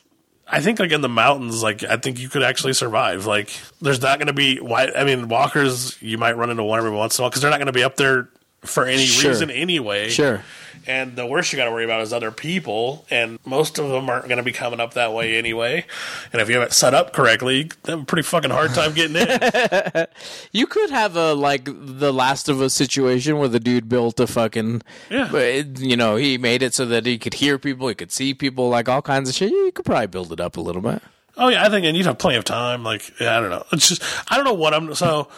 I 0.52 0.60
think 0.60 0.80
like 0.80 0.90
in 0.90 1.00
the 1.00 1.08
mountains, 1.08 1.62
like 1.62 1.84
I 1.84 1.96
think 1.96 2.18
you 2.18 2.28
could 2.28 2.42
actually 2.42 2.72
survive. 2.72 3.24
Like 3.24 3.56
there's 3.80 4.02
not 4.02 4.18
going 4.18 4.26
to 4.26 4.32
be 4.32 4.56
why. 4.56 4.90
I 4.90 5.04
mean, 5.04 5.28
walkers 5.28 5.96
you 6.02 6.18
might 6.18 6.36
run 6.36 6.50
into 6.50 6.64
one 6.64 6.80
every 6.80 6.90
once 6.90 7.16
in 7.16 7.22
a 7.22 7.24
while 7.24 7.30
because 7.30 7.42
they're 7.42 7.52
not 7.52 7.58
going 7.58 7.66
to 7.66 7.72
be 7.72 7.84
up 7.84 7.94
there 7.94 8.30
for 8.62 8.86
any 8.86 9.04
Sure. 9.06 9.30
reason 9.30 9.50
anyway. 9.50 10.08
Sure. 10.08 10.42
And 10.86 11.14
the 11.14 11.26
worst 11.26 11.52
you 11.52 11.58
got 11.58 11.66
to 11.66 11.70
worry 11.70 11.84
about 11.84 12.00
is 12.00 12.10
other 12.10 12.30
people, 12.30 13.04
and 13.10 13.38
most 13.44 13.78
of 13.78 13.90
them 13.90 14.08
aren't 14.08 14.28
going 14.28 14.38
to 14.38 14.42
be 14.42 14.50
coming 14.52 14.80
up 14.80 14.94
that 14.94 15.12
way 15.12 15.36
anyway. 15.36 15.84
And 16.32 16.40
if 16.40 16.48
you 16.48 16.54
have 16.58 16.66
it 16.68 16.72
set 16.72 16.94
up 16.94 17.12
correctly, 17.12 17.70
they 17.82 17.92
have 17.92 18.00
a 18.00 18.04
pretty 18.04 18.22
fucking 18.22 18.50
hard 18.50 18.72
time 18.72 18.94
getting 18.94 19.16
in. 19.16 20.06
You 20.52 20.66
could 20.66 20.88
have 20.90 21.16
a 21.16 21.34
like 21.34 21.64
the 21.66 22.12
Last 22.12 22.48
of 22.48 22.62
Us 22.62 22.72
situation 22.72 23.36
where 23.38 23.48
the 23.48 23.60
dude 23.60 23.88
built 23.90 24.18
a 24.20 24.26
fucking, 24.26 24.80
Yeah. 25.10 25.28
but 25.30 25.78
you 25.80 25.96
know, 25.96 26.16
he 26.16 26.38
made 26.38 26.62
it 26.62 26.74
so 26.74 26.86
that 26.86 27.04
he 27.04 27.18
could 27.18 27.34
hear 27.34 27.58
people, 27.58 27.88
he 27.88 27.94
could 27.94 28.10
see 28.10 28.32
people, 28.32 28.70
like 28.70 28.88
all 28.88 29.02
kinds 29.02 29.28
of 29.28 29.34
shit. 29.34 29.50
You 29.50 29.72
could 29.72 29.84
probably 29.84 30.06
build 30.06 30.32
it 30.32 30.40
up 30.40 30.56
a 30.56 30.60
little 30.62 30.82
bit. 30.82 31.02
oh 31.36 31.48
yeah, 31.48 31.64
I 31.64 31.68
think, 31.68 31.84
and 31.84 31.94
you'd 31.96 32.06
have 32.06 32.18
plenty 32.18 32.38
of 32.38 32.44
time. 32.44 32.82
Like, 32.84 33.12
yeah, 33.20 33.36
I 33.36 33.40
don't 33.40 33.50
know. 33.50 33.64
It's 33.72 33.88
just 33.88 34.02
I 34.32 34.36
don't 34.36 34.44
know 34.46 34.54
what 34.54 34.72
I'm. 34.72 34.94
So, 34.94 35.28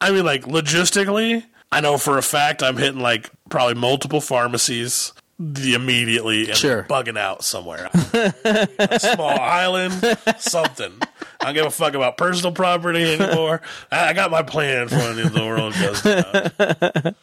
I 0.00 0.12
mean, 0.12 0.24
like 0.24 0.44
logistically, 0.44 1.44
I 1.72 1.80
know 1.80 1.98
for 1.98 2.18
a 2.18 2.22
fact 2.22 2.62
I'm 2.62 2.76
hitting 2.76 3.00
like 3.00 3.30
probably 3.48 3.74
multiple 3.74 4.20
pharmacies. 4.20 5.12
The 5.38 5.74
immediately 5.74 6.46
and 6.50 6.56
Sure. 6.56 6.84
bugging 6.84 7.18
out 7.18 7.42
somewhere, 7.42 7.90
a 7.92 8.98
small 9.00 9.28
island, 9.40 9.92
something. 10.38 10.92
I 11.40 11.46
don't 11.46 11.54
give 11.54 11.66
a 11.66 11.70
fuck 11.70 11.94
about 11.94 12.16
personal 12.16 12.52
property 12.52 13.02
anymore. 13.14 13.60
I, 13.90 14.10
I 14.10 14.12
got 14.12 14.30
my 14.30 14.42
plan 14.44 14.86
for 14.86 14.98
when 14.98 15.16
the 15.16 15.44
world 15.44 15.74
goes 15.74 16.02
down. 16.02 17.14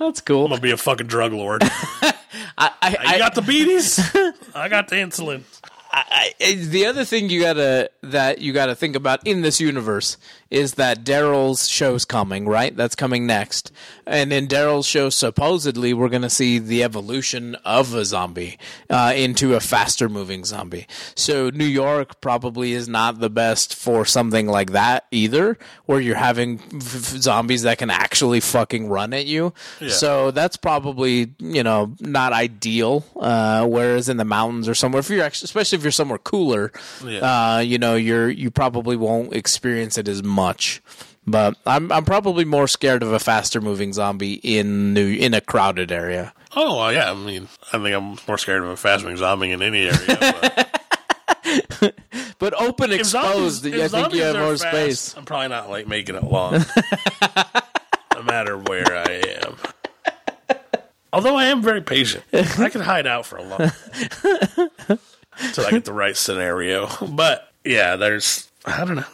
That's 0.00 0.20
cool. 0.22 0.44
I'm 0.46 0.50
gonna 0.50 0.60
be 0.60 0.72
a 0.72 0.76
fucking 0.76 1.06
drug 1.06 1.32
lord. 1.34 1.62
I, 2.58 2.70
I, 2.80 3.12
You 3.12 3.18
got 3.18 3.36
the 3.36 3.42
beaties? 3.42 3.98
I 4.56 4.68
got 4.68 4.88
the 4.88 4.96
insulin. 4.96 5.42
I, 5.92 6.04
I, 6.10 6.32
eh, 6.40 6.54
the 6.66 6.86
other 6.86 7.04
thing 7.04 7.28
you 7.30 7.42
gotta 7.42 7.90
that 8.02 8.40
you 8.40 8.52
gotta 8.52 8.74
think 8.74 8.96
about 8.96 9.24
in 9.26 9.42
this 9.42 9.60
universe 9.60 10.16
is 10.52 10.74
that 10.74 11.02
Daryl's 11.02 11.66
show's 11.68 12.04
coming, 12.04 12.46
right? 12.46 12.76
That's 12.76 12.94
coming 12.94 13.26
next, 13.26 13.72
and 14.06 14.32
in 14.32 14.46
Daryl's 14.46 14.86
show, 14.86 15.08
supposedly 15.08 15.94
we're 15.94 16.10
gonna 16.10 16.28
see 16.30 16.58
the 16.58 16.82
evolution 16.84 17.54
of 17.64 17.94
a 17.94 18.04
zombie 18.04 18.58
uh, 18.90 19.14
into 19.16 19.54
a 19.54 19.60
faster 19.60 20.08
moving 20.10 20.44
zombie. 20.44 20.86
So 21.14 21.48
New 21.50 21.64
York 21.64 22.20
probably 22.20 22.72
is 22.72 22.86
not 22.88 23.18
the 23.20 23.30
best 23.30 23.74
for 23.74 24.04
something 24.04 24.46
like 24.46 24.72
that 24.72 25.06
either, 25.10 25.56
where 25.86 26.00
you're 26.00 26.16
having 26.16 26.60
f- 26.74 26.80
zombies 26.82 27.62
that 27.62 27.78
can 27.78 27.88
actually 27.90 28.40
fucking 28.40 28.88
run 28.88 29.14
at 29.14 29.24
you. 29.26 29.54
So 29.88 30.30
that's 30.32 30.58
probably 30.58 31.32
you 31.38 31.62
know 31.62 31.94
not 32.00 32.32
ideal. 32.34 33.04
Uh, 33.18 33.66
whereas 33.66 34.08
in 34.10 34.18
the 34.18 34.24
mountains 34.24 34.68
or 34.68 34.74
somewhere, 34.74 35.00
if 35.00 35.08
you're 35.08 35.24
actually, 35.24 35.46
especially 35.46 35.78
if 35.78 35.82
you're 35.84 35.90
somewhere 35.92 36.18
cooler, 36.18 36.72
Yeah. 37.04 37.20
uh, 37.56 37.58
you 37.60 37.78
know 37.78 37.94
you're 37.96 38.28
you 38.28 38.50
probably 38.50 38.96
won't 38.96 39.32
experience 39.32 39.96
it 39.96 40.08
as 40.08 40.22
much. 40.22 40.41
But 41.26 41.56
I'm 41.66 41.92
I'm 41.92 42.04
probably 42.04 42.44
more 42.44 42.66
scared 42.66 43.02
of 43.02 43.12
a 43.12 43.18
faster 43.20 43.60
moving 43.60 43.92
zombie 43.92 44.34
in 44.42 44.92
new 44.92 45.06
in 45.14 45.34
a 45.34 45.40
crowded 45.40 45.92
area. 45.92 46.32
Oh 46.56 46.76
well, 46.78 46.92
yeah. 46.92 47.10
I 47.10 47.14
mean, 47.14 47.48
I 47.72 47.78
think 47.78 47.94
I'm 47.94 48.16
more 48.26 48.38
scared 48.38 48.62
of 48.62 48.68
a 48.68 48.76
fast 48.76 49.04
moving 49.04 49.16
zombie 49.18 49.52
in 49.52 49.62
any 49.62 49.84
area. 49.86 50.16
But 50.18 51.94
But 52.38 52.60
open 52.60 52.90
if 52.90 53.00
exposed, 53.00 53.62
zombies- 53.62 53.80
I 53.94 54.02
think 54.02 54.14
you 54.14 54.22
have 54.22 54.34
more 54.36 54.56
fast, 54.56 54.62
space. 54.62 55.16
I'm 55.16 55.24
probably 55.24 55.48
not 55.48 55.70
like 55.70 55.86
making 55.86 56.16
it 56.16 56.24
long, 56.24 56.52
no 58.14 58.22
matter 58.24 58.58
where 58.58 58.96
I 58.96 59.22
am. 59.44 59.56
Although 61.12 61.36
I 61.36 61.44
am 61.46 61.62
very 61.62 61.82
patient, 61.82 62.24
I 62.32 62.68
can 62.68 62.80
hide 62.80 63.06
out 63.06 63.26
for 63.26 63.36
a 63.36 63.42
long 63.44 63.70
until 65.38 65.66
I 65.66 65.70
get 65.70 65.84
the 65.84 65.92
right 65.92 66.16
scenario. 66.16 66.88
But 67.08 67.48
yeah, 67.64 67.94
there's 67.94 68.50
I 68.64 68.84
don't 68.84 68.96
know. 68.96 69.04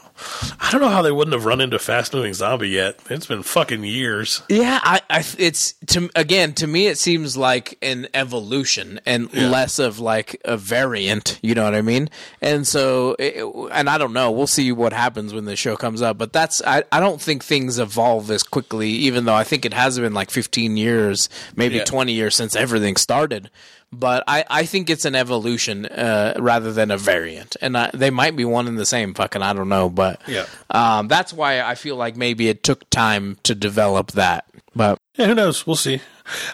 I 0.61 0.71
don't 0.71 0.81
know 0.81 0.89
how 0.89 1.03
they 1.03 1.13
wouldn't 1.13 1.33
have 1.35 1.45
run 1.45 1.61
into 1.61 1.77
a 1.77 1.79
fast 1.79 2.13
moving 2.13 2.35
zombie 2.35 2.69
yet. 2.71 2.99
It's 3.09 3.27
been 3.27 3.43
fucking 3.43 3.85
years. 3.85 4.43
Yeah, 4.49 4.81
I, 4.83 5.01
I, 5.09 5.25
it's 5.39 5.75
to 5.89 6.11
again 6.17 6.55
to 6.55 6.67
me 6.67 6.87
it 6.89 6.99
seems 6.99 7.37
like 7.37 7.79
an 7.83 8.09
evolution 8.15 9.01
and 9.07 9.33
less 9.33 9.79
of 9.79 9.99
like 9.99 10.41
a 10.45 10.57
variant. 10.57 11.39
You 11.43 11.55
know 11.55 11.65
what 11.65 11.75
I 11.75 11.83
mean? 11.83 12.11
And 12.41 12.67
so, 12.67 13.17
it, 13.19 13.45
and 13.73 13.89
I 13.89 13.99
don't 13.99 14.13
know. 14.13 14.31
We'll 14.31 14.47
see 14.47 14.73
what 14.73 14.93
happens 14.93 15.33
when 15.33 15.45
the 15.45 15.57
show 15.57 15.77
comes 15.77 16.03
up. 16.03 16.19
But 16.19 16.33
that's 16.33 16.61
I, 16.67 16.85
I 16.93 17.01
don't 17.01 17.21
think 17.21 17.45
things 17.45 17.79
evolve 17.79 18.31
as 18.31 18.43
quickly. 18.43 18.91
Even 18.91 19.25
though 19.25 19.35
I 19.35 19.45
think 19.45 19.65
it 19.65 19.73
has 19.75 19.99
been 19.99 20.15
like 20.15 20.31
15 20.31 20.77
years, 20.77 21.29
maybe 21.57 21.77
Yeah. 21.77 21.85
20 21.85 22.13
years 22.13 22.35
since 22.37 22.57
everything 22.57 22.97
started. 22.97 23.51
But 23.91 24.25
I, 24.29 24.45
I 24.51 24.65
think 24.67 24.91
it's 24.91 25.07
an 25.07 25.15
evolution 25.15 25.87
uh, 25.87 26.35
rather 26.39 26.73
than 26.73 26.91
a 26.91 26.99
variant, 26.99 27.57
and 27.63 27.77
I, 27.77 27.91
they 27.95 28.11
might 28.11 28.37
be 28.37 28.45
one 28.45 28.69
and 28.69 28.79
the 28.79 28.85
same. 28.85 29.15
Fucking, 29.15 29.41
I 29.41 29.55
don't 29.55 29.71
know, 29.71 29.89
but 29.89 30.21
Yeah. 30.29 30.45
um, 30.71 31.09
that's 31.09 31.33
why 31.33 31.61
I 31.63 31.75
feel 31.75 31.97
like 31.97 32.15
maybe 32.17 32.49
it 32.49 32.63
took 32.63 32.89
time 32.91 33.39
to 33.45 33.55
develop 33.55 34.13
that. 34.13 34.45
But 34.77 34.99
Yeah, 35.15 35.27
who 35.29 35.35
knows? 35.35 35.67
We'll 35.67 35.77
see. 35.77 36.01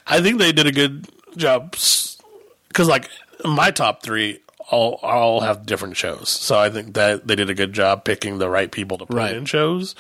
I 0.07 0.21
think 0.21 0.39
they 0.39 0.53
did 0.53 0.69
a 0.69 0.73
good 0.73 1.09
job 1.37 1.73
because, 1.73 2.89
like, 2.89 3.11
my 3.45 3.73
top 3.73 4.05
three 4.05 4.39
all 4.71 5.01
all 5.03 5.41
have 5.41 5.67
different 5.67 5.97
shows. 5.97 6.31
So 6.31 6.57
I 6.59 6.71
think 6.71 6.95
that 6.95 7.27
they 7.27 7.35
did 7.35 7.51
a 7.51 7.55
good 7.55 7.73
job 7.73 8.05
picking 8.05 8.39
the 8.39 8.49
right 8.49 8.71
people 8.71 8.97
to 8.99 9.07
put 9.07 9.17
Right. 9.17 9.35
in 9.35 9.45
shows. 9.45 9.95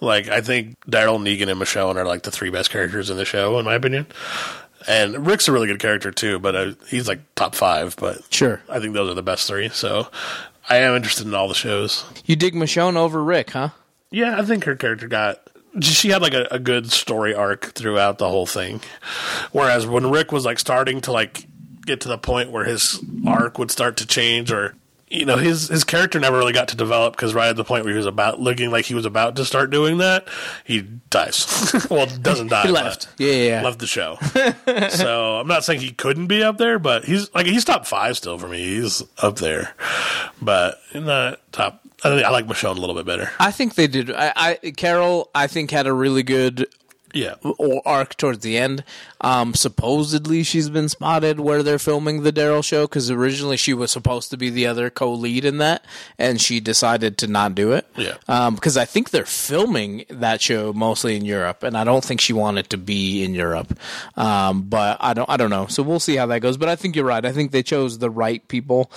Like, 0.00 0.28
I 0.28 0.40
think 0.42 0.76
Daryl, 0.84 1.18
Negan, 1.22 1.48
and 1.50 1.60
Michonne 1.60 1.96
are 1.96 2.04
like 2.04 2.24
the 2.24 2.30
three 2.32 2.50
best 2.50 2.70
characters 2.70 3.08
in 3.08 3.16
the 3.16 3.24
show, 3.24 3.58
in 3.58 3.64
my 3.64 3.74
opinion. 3.74 4.06
And 4.88 5.26
Rick's 5.26 5.48
a 5.48 5.52
really 5.52 5.66
good 5.66 5.80
character 5.80 6.10
too, 6.10 6.38
but 6.38 6.54
uh, 6.54 6.72
he's 6.88 7.08
like 7.08 7.20
top 7.34 7.54
five. 7.54 7.96
But 7.98 8.22
Sure. 8.32 8.60
I 8.68 8.78
think 8.80 8.94
those 8.94 9.10
are 9.10 9.14
the 9.14 9.22
best 9.22 9.48
three. 9.48 9.68
So 9.70 10.08
I 10.68 10.76
am 10.78 10.94
interested 10.94 11.26
in 11.26 11.34
all 11.34 11.48
the 11.48 11.54
shows. 11.54 12.04
you 12.24 12.36
dig 12.36 12.54
Michonne 12.54 12.96
over 12.96 13.22
Rick, 13.22 13.50
huh? 13.50 13.70
Yeah, 14.10 14.38
I 14.38 14.44
think 14.44 14.64
her 14.64 14.76
character 14.76 15.08
got. 15.08 15.40
She 15.80 16.08
had 16.10 16.22
like 16.22 16.32
a, 16.34 16.46
a 16.50 16.58
good 16.58 16.90
story 16.90 17.34
arc 17.34 17.66
throughout 17.74 18.18
the 18.18 18.28
whole 18.28 18.46
thing. 18.46 18.80
Whereas 19.52 19.86
when 19.86 20.10
Rick 20.10 20.32
was 20.32 20.44
like 20.44 20.58
starting 20.58 21.00
to 21.02 21.12
like 21.12 21.46
get 21.84 22.00
to 22.02 22.08
the 22.08 22.16
point 22.18 22.50
where 22.50 22.64
his 22.64 23.02
arc 23.26 23.58
would 23.58 23.70
start 23.70 23.96
to 23.98 24.06
change, 24.06 24.50
or 24.50 24.74
you 25.16 25.24
know, 25.24 25.36
his 25.36 25.68
his 25.68 25.84
character 25.84 26.20
never 26.20 26.38
really 26.38 26.52
got 26.52 26.68
to 26.68 26.76
develop 26.76 27.14
because 27.16 27.34
right 27.34 27.48
at 27.48 27.56
the 27.56 27.64
point 27.64 27.84
where 27.84 27.92
he 27.92 27.96
was 27.96 28.06
about 28.06 28.40
looking 28.40 28.70
like 28.70 28.84
he 28.84 28.94
was 28.94 29.06
about 29.06 29.36
to 29.36 29.44
start 29.44 29.70
doing 29.70 29.98
that, 29.98 30.28
he 30.64 30.82
dies. 30.82 31.86
well, 31.90 32.06
doesn't 32.06 32.48
die. 32.50 32.62
He 32.66 32.72
left. 32.72 33.08
Yeah, 33.18 33.32
yeah, 33.32 33.62
left 33.62 33.78
the 33.78 33.86
show. 33.86 34.18
so 34.90 35.38
I'm 35.38 35.48
not 35.48 35.64
saying 35.64 35.80
he 35.80 35.92
couldn't 35.92 36.26
be 36.26 36.42
up 36.42 36.58
there, 36.58 36.78
but 36.78 37.04
he's 37.04 37.32
like 37.34 37.46
he's 37.46 37.64
top 37.64 37.86
five 37.86 38.16
still 38.16 38.38
for 38.38 38.48
me. 38.48 38.58
He's 38.58 39.02
up 39.18 39.36
there, 39.36 39.74
but 40.40 40.80
in 40.92 41.06
the 41.06 41.38
top. 41.52 41.82
I 42.04 42.22
I 42.22 42.28
like 42.28 42.46
Michonne 42.46 42.76
a 42.76 42.80
little 42.80 42.94
bit 42.94 43.06
better. 43.06 43.30
I 43.40 43.50
think 43.50 43.74
they 43.74 43.86
did. 43.86 44.10
I, 44.10 44.32
I 44.36 44.70
Carol, 44.72 45.30
I 45.34 45.46
think 45.46 45.70
had 45.70 45.86
a 45.86 45.92
really 45.94 46.22
good 46.22 46.68
Yeah. 47.16 47.34
or 47.42 47.82
arc 47.86 48.16
towards 48.16 48.40
the 48.40 48.56
end. 48.58 48.84
Um, 49.20 49.54
supposedly 49.54 50.42
she's 50.42 50.68
been 50.68 50.88
spotted 50.88 51.40
where 51.40 51.62
they're 51.62 51.78
filming 51.78 52.22
the 52.22 52.32
Daryl 52.32 52.62
show 52.64 52.82
because 52.86 53.10
originally 53.10 53.56
she 53.56 53.72
was 53.74 53.90
supposed 53.90 54.30
to 54.30 54.36
be 54.36 54.50
the 54.50 54.66
other 54.66 54.90
co-lead 54.90 55.44
in 55.44 55.58
that, 55.58 55.84
and 56.18 56.40
she 56.40 56.60
decided 56.60 57.16
to 57.18 57.26
not 57.26 57.54
do 57.54 57.72
it. 57.72 57.86
Yeah. 57.96 58.16
Um, 58.28 58.54
because 58.54 58.76
I 58.76 58.84
think 58.84 59.10
they're 59.10 59.24
filming 59.24 60.04
that 60.10 60.42
show 60.42 60.72
mostly 60.72 61.16
in 61.16 61.24
Europe, 61.24 61.62
and 61.62 61.76
I 61.76 61.84
don't 61.84 62.04
think 62.04 62.20
she 62.20 62.32
wanted 62.34 62.68
to 62.70 62.76
be 62.76 63.24
in 63.24 63.34
Europe. 63.34 63.78
Um, 64.16 64.62
but 64.62 64.98
I 65.00 65.14
don't, 65.14 65.28
I 65.30 65.36
don't 65.36 65.50
know. 65.50 65.66
So 65.66 65.82
we'll 65.82 66.00
see 66.00 66.16
how 66.16 66.26
that 66.26 66.40
goes. 66.40 66.56
But 66.56 66.68
I 66.68 66.76
think 66.76 66.94
you're 66.94 67.04
right. 67.06 67.24
I 67.24 67.32
think 67.32 67.50
they 67.52 67.62
chose 67.62 67.98
the 67.98 68.10
right 68.10 68.46
people. 68.48 68.90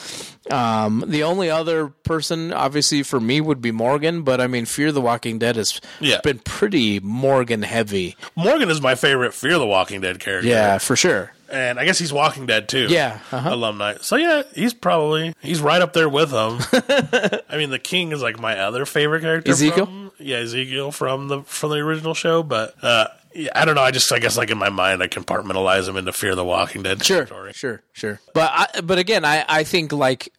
Um, 0.51 1.03
the 1.07 1.23
only 1.23 1.49
other 1.49 1.87
person, 1.87 2.51
obviously 2.53 3.03
for 3.03 3.19
me, 3.19 3.39
would 3.41 3.61
be 3.61 3.71
Morgan. 3.71 4.23
But 4.23 4.41
I 4.41 4.47
mean, 4.47 4.65
Fear 4.65 4.91
the 4.91 5.01
Walking 5.01 5.39
Dead 5.39 5.55
has 5.55 5.79
Yeah. 5.99 6.19
been 6.23 6.39
pretty 6.39 6.99
Morgan 6.99 7.61
heavy. 7.61 8.08
Morgan 8.35 8.69
is 8.69 8.81
my 8.81 8.95
favorite 8.95 9.33
Fear 9.33 9.57
the 9.59 9.65
Walking 9.67 10.01
Dead 10.01 10.19
character. 10.19 10.47
Yeah, 10.49 10.77
for 10.77 10.95
sure. 10.95 11.31
And 11.51 11.79
I 11.79 11.85
guess 11.85 11.97
he's 11.97 12.13
Walking 12.13 12.45
Dead 12.45 12.69
too. 12.69 12.87
Yeah, 12.89 13.19
uh-huh. 13.31 13.49
Alumni. 13.53 13.95
So 14.01 14.15
yeah, 14.17 14.43
he's 14.53 14.73
probably 14.73 15.33
he's 15.41 15.61
right 15.61 15.81
up 15.81 15.93
there 15.93 16.07
with 16.09 16.29
them. 16.29 16.59
I 17.49 17.57
mean, 17.57 17.71
the 17.71 17.79
King 17.79 18.11
is 18.11 18.21
like 18.21 18.39
my 18.39 18.59
other 18.59 18.85
favorite 18.85 19.21
character. 19.21 19.51
Ezekiel? 19.51 19.85
From, 19.87 20.11
yeah, 20.19 20.37
Ezekiel 20.37 20.91
from 20.91 21.27
the 21.27 21.41
from 21.43 21.71
the 21.71 21.77
original 21.77 22.13
show. 22.13 22.43
But 22.43 22.75
uh, 22.83 23.07
Yeah, 23.33 23.49
I 23.55 23.65
don't 23.65 23.73
know. 23.73 23.81
I 23.81 23.89
just, 23.89 24.11
I 24.11 24.19
guess, 24.19 24.37
like 24.37 24.51
in 24.51 24.59
my 24.59 24.69
mind, 24.69 25.01
I 25.01 25.07
compartmentalize 25.07 25.87
them 25.87 25.97
into 25.97 26.11
Fear 26.13 26.35
the 26.35 26.45
Walking 26.45 26.83
Dead 26.83 27.03
Sure, 27.03 27.25
territory. 27.25 27.53
sure, 27.53 27.81
sure. 27.93 28.19
But 28.35 28.51
I, 28.53 28.81
but 28.81 28.99
again, 28.99 29.25
I, 29.25 29.43
I 29.49 29.63
think 29.63 29.91
like 29.91 30.29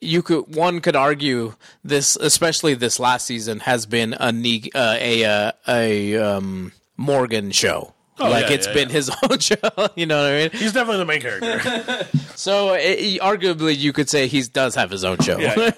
you 0.00 0.22
could 0.22 0.54
one 0.54 0.80
could 0.80 0.94
argue 0.94 1.54
this, 1.82 2.14
especially 2.14 2.74
this 2.74 3.00
last 3.00 3.26
season, 3.26 3.58
has 3.60 3.84
been 3.86 4.14
a 4.14 4.70
uh, 4.74 4.94
a 5.00 5.24
uh, 5.24 5.52
a 5.66 6.16
um, 6.18 6.72
Morgan 6.96 7.50
show. 7.50 7.94
Oh, 8.18 8.28
like 8.28 8.48
yeah, 8.48 8.54
it's 8.54 8.66
yeah, 8.66 8.74
been 8.74 8.88
yeah. 8.88 8.94
his 8.94 9.10
own 9.30 9.38
show. 9.38 9.56
You 9.96 10.06
know 10.06 10.22
what 10.22 10.32
I 10.32 10.38
mean? 10.38 10.50
He's 10.52 10.72
definitely 10.72 10.98
the 10.98 11.04
main 11.06 11.20
character. 11.20 12.06
So 12.34 12.72
it, 12.74 13.20
arguably, 13.20 13.76
you 13.78 13.92
could 13.92 14.08
say 14.08 14.26
he 14.26 14.42
does 14.42 14.74
have 14.74 14.90
his 14.90 15.04
own 15.04 15.18
show. 15.18 15.38
yeah, 15.38 15.70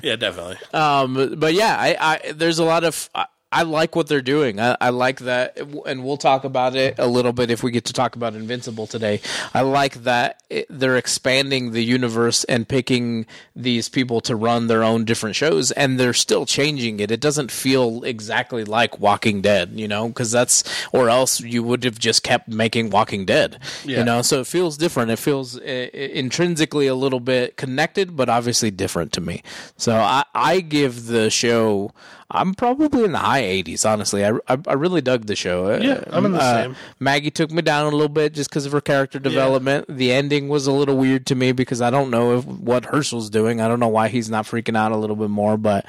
yeah, 0.00 0.16
definitely. 0.16 0.56
Um, 0.72 1.34
but 1.36 1.54
yeah, 1.54 1.76
I, 1.78 1.96
I 2.00 2.32
there's 2.32 2.60
a 2.60 2.64
lot 2.64 2.84
of 2.84 3.10
I 3.52 3.62
like 3.62 3.94
what 3.94 4.08
they're 4.08 4.22
doing. 4.22 4.58
I, 4.58 4.76
I 4.80 4.88
like 4.88 5.20
that, 5.20 5.58
and 5.86 6.04
we'll 6.04 6.16
talk 6.16 6.44
about 6.44 6.74
it 6.74 6.94
a 6.98 7.06
little 7.06 7.32
bit 7.32 7.50
if 7.50 7.62
we 7.62 7.70
get 7.70 7.84
to 7.84 7.92
talk 7.92 8.16
about 8.16 8.34
Invincible 8.34 8.86
today. 8.86 9.20
I 9.52 9.60
like 9.60 10.02
that 10.04 10.42
it, 10.48 10.66
they're 10.70 10.96
expanding 10.96 11.72
the 11.72 11.84
universe 11.84 12.44
and 12.44 12.66
picking 12.66 13.26
these 13.54 13.88
people 13.88 14.20
to 14.22 14.34
run 14.34 14.66
their 14.68 14.82
own 14.82 15.04
different 15.04 15.36
shows, 15.36 15.70
and 15.72 16.00
they're 16.00 16.14
still 16.14 16.46
changing 16.46 16.98
it. 17.00 17.10
It 17.10 17.20
doesn't 17.20 17.50
feel 17.50 18.02
exactly 18.04 18.64
like 18.64 18.98
Walking 18.98 19.42
Dead, 19.42 19.72
you 19.74 19.86
know, 19.86 20.08
because 20.08 20.30
that's 20.32 20.64
or 20.92 21.10
else 21.10 21.40
you 21.40 21.62
would 21.62 21.84
have 21.84 21.98
just 21.98 22.22
kept 22.22 22.48
making 22.48 22.90
Walking 22.90 23.24
Dead, 23.26 23.58
Yeah. 23.84 23.98
you 23.98 24.04
know. 24.04 24.22
So 24.22 24.40
it 24.40 24.46
feels 24.46 24.76
different. 24.78 25.10
It 25.10 25.18
feels 25.18 25.58
uh, 25.58 25.62
intrinsically 25.92 26.86
a 26.86 26.94
little 26.94 27.20
bit 27.20 27.56
connected, 27.56 28.16
but 28.16 28.28
obviously 28.28 28.70
different 28.70 29.12
to 29.12 29.20
me. 29.20 29.42
So 29.76 29.94
I, 29.96 30.24
I 30.34 30.60
give 30.60 31.06
the 31.06 31.30
show. 31.30 31.92
I'm 32.34 32.54
probably 32.54 33.04
in 33.04 33.12
the 33.12 33.18
high 33.18 33.42
80s, 33.42 33.84
honestly. 33.88 34.24
I, 34.24 34.30
I, 34.48 34.56
I 34.66 34.72
really 34.72 35.02
dug 35.02 35.26
the 35.26 35.36
show. 35.36 35.66
Uh, 35.74 35.78
Yeah, 35.82 36.04
I'm 36.10 36.24
in 36.24 36.32
the 36.32 36.40
same. 36.62 36.76
Maggie 36.98 37.30
took 37.30 37.50
me 37.50 37.60
down 37.60 37.86
a 37.86 37.90
little 37.94 38.08
bit 38.08 38.32
just 38.32 38.48
because 38.48 38.64
of 38.64 38.72
her 38.72 38.80
character 38.80 39.18
development. 39.18 39.84
The 39.88 40.12
ending 40.12 40.48
was 40.48 40.66
a 40.66 40.72
little 40.72 40.96
weird 40.96 41.26
to 41.26 41.34
me 41.34 41.52
because 41.52 41.82
I 41.82 41.90
don't 41.90 42.10
know 42.10 42.38
if, 42.38 42.46
what 42.46 42.86
Hershel's 42.86 43.28
doing. 43.28 43.60
I 43.60 43.68
don't 43.68 43.80
know 43.80 43.88
why 43.88 44.08
he's 44.08 44.30
not 44.30 44.46
freaking 44.46 44.76
out 44.76 44.92
a 44.92 44.96
little 44.96 45.16
bit 45.16 45.28
more, 45.30 45.56
but 45.58 45.84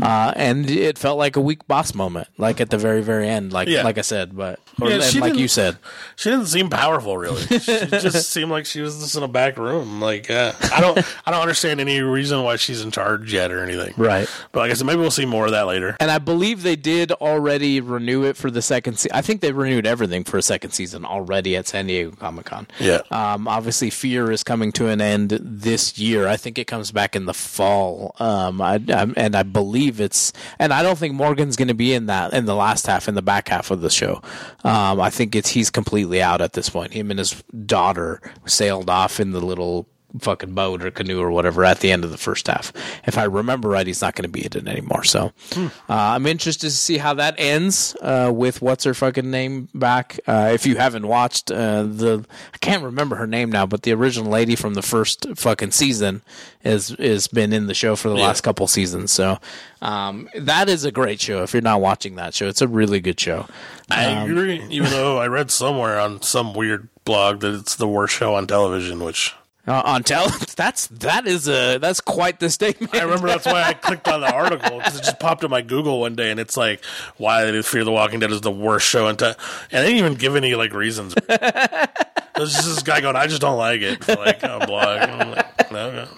uh, 0.00 0.32
and 0.36 0.70
it 0.70 0.98
felt 0.98 1.18
like 1.18 1.34
a 1.36 1.40
weak 1.40 1.66
boss 1.66 1.94
moment, 1.94 2.28
like 2.38 2.60
at 2.60 2.70
the 2.70 2.78
very 2.78 3.02
very 3.02 3.28
end, 3.28 3.52
like 3.52 3.66
Yeah. 3.68 3.82
like 3.82 3.98
I 3.98 4.02
said, 4.02 4.36
but 4.36 4.60
or, 4.80 4.90
Yeah, 4.90 5.00
like 5.20 5.34
you 5.34 5.48
said. 5.48 5.78
She 6.14 6.30
didn't 6.30 6.46
seem 6.46 6.70
powerful, 6.70 7.16
really. 7.18 7.42
She 7.58 7.86
just 7.86 8.30
seemed 8.30 8.50
like 8.50 8.66
she 8.66 8.80
was 8.80 8.98
just 9.00 9.16
in 9.16 9.22
a 9.22 9.28
back 9.28 9.56
room. 9.56 10.00
Like 10.00 10.30
uh, 10.30 10.52
I 10.72 10.80
don't, 10.80 10.98
I 11.26 11.30
don't 11.32 11.40
understand 11.40 11.80
any 11.80 12.00
reason 12.00 12.42
why 12.44 12.56
she's 12.56 12.82
in 12.82 12.90
charge 12.90 13.32
yet 13.32 13.50
or 13.50 13.62
anything. 13.62 13.94
Right. 13.96 14.28
But 14.52 14.60
like 14.60 14.70
I 14.70 14.74
said, 14.74 14.86
maybe 14.86 15.00
we'll 15.00 15.10
see 15.10 15.26
more 15.26 15.46
of 15.46 15.52
that 15.52 15.66
later. 15.66 15.87
And 16.00 16.10
I 16.10 16.18
believe 16.18 16.62
they 16.62 16.76
did 16.76 17.12
already 17.12 17.80
renew 17.80 18.24
it 18.24 18.36
for 18.36 18.50
the 18.50 18.62
second 18.62 18.98
season. 18.98 19.16
I 19.16 19.22
think 19.22 19.40
they 19.40 19.52
renewed 19.52 19.86
everything 19.86 20.24
for 20.24 20.38
a 20.38 20.42
second 20.42 20.72
season 20.72 21.04
already 21.04 21.56
at 21.56 21.66
San 21.66 21.86
Diego 21.86 22.10
Comic 22.16 22.46
Con. 22.46 22.66
Yeah. 22.78 23.02
Um, 23.10 23.48
obviously, 23.48 23.90
Fear 23.90 24.30
is 24.32 24.42
coming 24.42 24.72
to 24.72 24.88
an 24.88 25.00
end 25.00 25.30
this 25.40 25.98
year. 25.98 26.26
I 26.28 26.36
think 26.36 26.58
it 26.58 26.66
comes 26.66 26.92
back 26.92 27.16
in 27.16 27.26
the 27.26 27.34
fall. 27.34 28.14
Um, 28.18 28.60
I, 28.60 28.74
I, 28.88 29.06
and 29.16 29.34
I 29.36 29.42
believe 29.42 30.00
it's, 30.00 30.32
and 30.58 30.72
I 30.72 30.82
don't 30.82 30.98
think 30.98 31.14
Morgan's 31.14 31.56
going 31.56 31.68
to 31.68 31.74
be 31.74 31.94
in 31.94 32.06
that 32.06 32.32
in 32.32 32.44
the 32.44 32.54
last 32.54 32.86
half, 32.86 33.08
in 33.08 33.14
the 33.14 33.22
back 33.22 33.48
half 33.48 33.70
of 33.70 33.80
the 33.80 33.90
show. 33.90 34.20
Um, 34.64 35.00
I 35.00 35.10
think 35.10 35.34
it's 35.34 35.50
he's 35.50 35.70
completely 35.70 36.22
out 36.22 36.40
at 36.40 36.52
this 36.52 36.68
point. 36.68 36.92
Him 36.92 37.10
and 37.10 37.18
his 37.18 37.42
daughter 37.66 38.20
sailed 38.46 38.90
off 38.90 39.20
in 39.20 39.32
the 39.32 39.40
little 39.40 39.88
fucking 40.20 40.54
boat 40.54 40.82
or 40.82 40.90
canoe 40.90 41.20
or 41.20 41.30
whatever 41.30 41.64
at 41.64 41.80
the 41.80 41.90
end 41.92 42.02
of 42.04 42.10
the 42.10 42.16
first 42.16 42.46
half. 42.46 42.72
If 43.06 43.18
I 43.18 43.24
remember 43.24 43.68
right, 43.68 43.86
he's 43.86 44.00
not 44.00 44.14
going 44.14 44.22
to 44.24 44.28
be 44.28 44.40
in 44.40 44.52
it 44.56 44.66
anymore. 44.68 45.04
So 45.04 45.32
uh, 45.56 45.68
I'm 45.88 46.26
interested 46.26 46.68
to 46.68 46.70
see 46.74 46.96
how 46.98 47.14
that 47.14 47.34
ends 47.38 47.94
uh, 48.00 48.30
with 48.34 48.62
what's 48.62 48.84
her 48.84 48.94
fucking 48.94 49.30
name 49.30 49.68
back. 49.74 50.18
Uh, 50.26 50.50
if 50.54 50.66
you 50.66 50.76
haven't 50.76 51.06
watched 51.06 51.50
uh, 51.50 51.82
the, 51.82 52.24
I 52.54 52.58
can't 52.58 52.82
remember 52.82 53.16
her 53.16 53.26
name 53.26 53.50
now, 53.52 53.66
but 53.66 53.82
the 53.82 53.92
original 53.92 54.30
lady 54.30 54.56
from 54.56 54.74
the 54.74 54.82
first 54.82 55.26
fucking 55.36 55.72
season 55.72 56.22
is 56.64 56.90
is 56.92 57.28
been 57.28 57.52
in 57.52 57.66
the 57.66 57.74
show 57.74 57.94
for 57.94 58.08
the 58.08 58.16
last 58.16 58.40
couple 58.40 58.66
seasons. 58.66 59.12
So 59.12 59.38
um, 59.80 60.28
that 60.36 60.68
is 60.68 60.84
a 60.84 60.90
great 60.90 61.20
show. 61.20 61.42
If 61.42 61.52
you're 61.52 61.62
not 61.62 61.80
watching 61.80 62.16
that 62.16 62.34
show, 62.34 62.48
it's 62.48 62.60
a 62.62 62.68
really 62.68 63.00
good 63.00 63.20
show. 63.20 63.46
I 63.90 64.06
Um, 64.06 64.30
agree. 64.30 64.62
Even 64.70 64.90
though 64.90 65.18
I 65.18 65.28
read 65.28 65.50
somewhere 65.50 65.98
on 66.00 66.20
some 66.22 66.54
weird 66.54 66.88
blog 67.04 67.40
that 67.40 67.54
it's 67.54 67.76
the 67.76 67.86
worst 67.88 68.14
show 68.14 68.34
on 68.34 68.46
television, 68.46 69.02
which 69.04 69.34
Uh, 69.68 69.82
on 69.84 70.02
tell 70.02 70.28
that's 70.56 70.86
that 70.86 71.26
is 71.26 71.46
a 71.46 71.76
that's 71.76 72.00
quite 72.00 72.40
the 72.40 72.48
statement. 72.48 72.94
I 72.94 73.02
remember 73.02 73.28
that's 73.28 73.44
why 73.44 73.62
I 73.62 73.74
clicked 73.74 74.08
on 74.08 74.22
the 74.22 74.32
article 74.32 74.78
because 74.78 74.98
it 74.98 75.04
just 75.04 75.20
popped 75.20 75.44
in 75.44 75.50
my 75.50 75.60
Google 75.60 76.00
one 76.00 76.16
day 76.16 76.30
and 76.30 76.40
it's 76.40 76.56
like 76.56 76.82
why 77.18 77.50
do 77.50 77.62
Fear 77.62 77.84
the 77.84 77.92
Walking 77.92 78.18
Dead 78.18 78.30
is 78.32 78.40
the 78.40 78.50
worst 78.50 78.88
show 78.88 79.08
in 79.08 79.16
te-. 79.16 79.26
and 79.26 79.34
they 79.70 79.82
didn't 79.92 79.98
even 79.98 80.14
give 80.14 80.36
any 80.36 80.54
like 80.54 80.72
reasons. 80.72 81.14
There's 81.28 82.52
just 82.52 82.66
this 82.66 82.82
guy 82.82 83.00
going, 83.00 83.16
I 83.16 83.26
just 83.26 83.40
don't 83.40 83.58
like 83.58 83.82
it 83.82 84.02
for 84.02 84.14
like 84.14 84.42
a 84.42 84.64
blog. 84.64 85.00
And 85.02 85.10
I'm 85.10 85.30
like, 85.32 85.72
no, 85.72 85.90
no. 85.90 86.08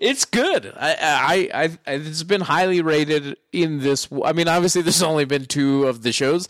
It's 0.00 0.24
good. 0.24 0.72
I, 0.78 1.50
I, 1.52 1.68
I, 1.86 1.94
it's 1.94 2.22
been 2.22 2.40
highly 2.40 2.80
rated 2.80 3.36
in 3.52 3.80
this. 3.80 4.08
I 4.24 4.32
mean, 4.32 4.48
obviously, 4.48 4.80
there's 4.80 5.02
only 5.02 5.26
been 5.26 5.44
two 5.44 5.86
of 5.86 6.02
the 6.02 6.10
shows. 6.10 6.48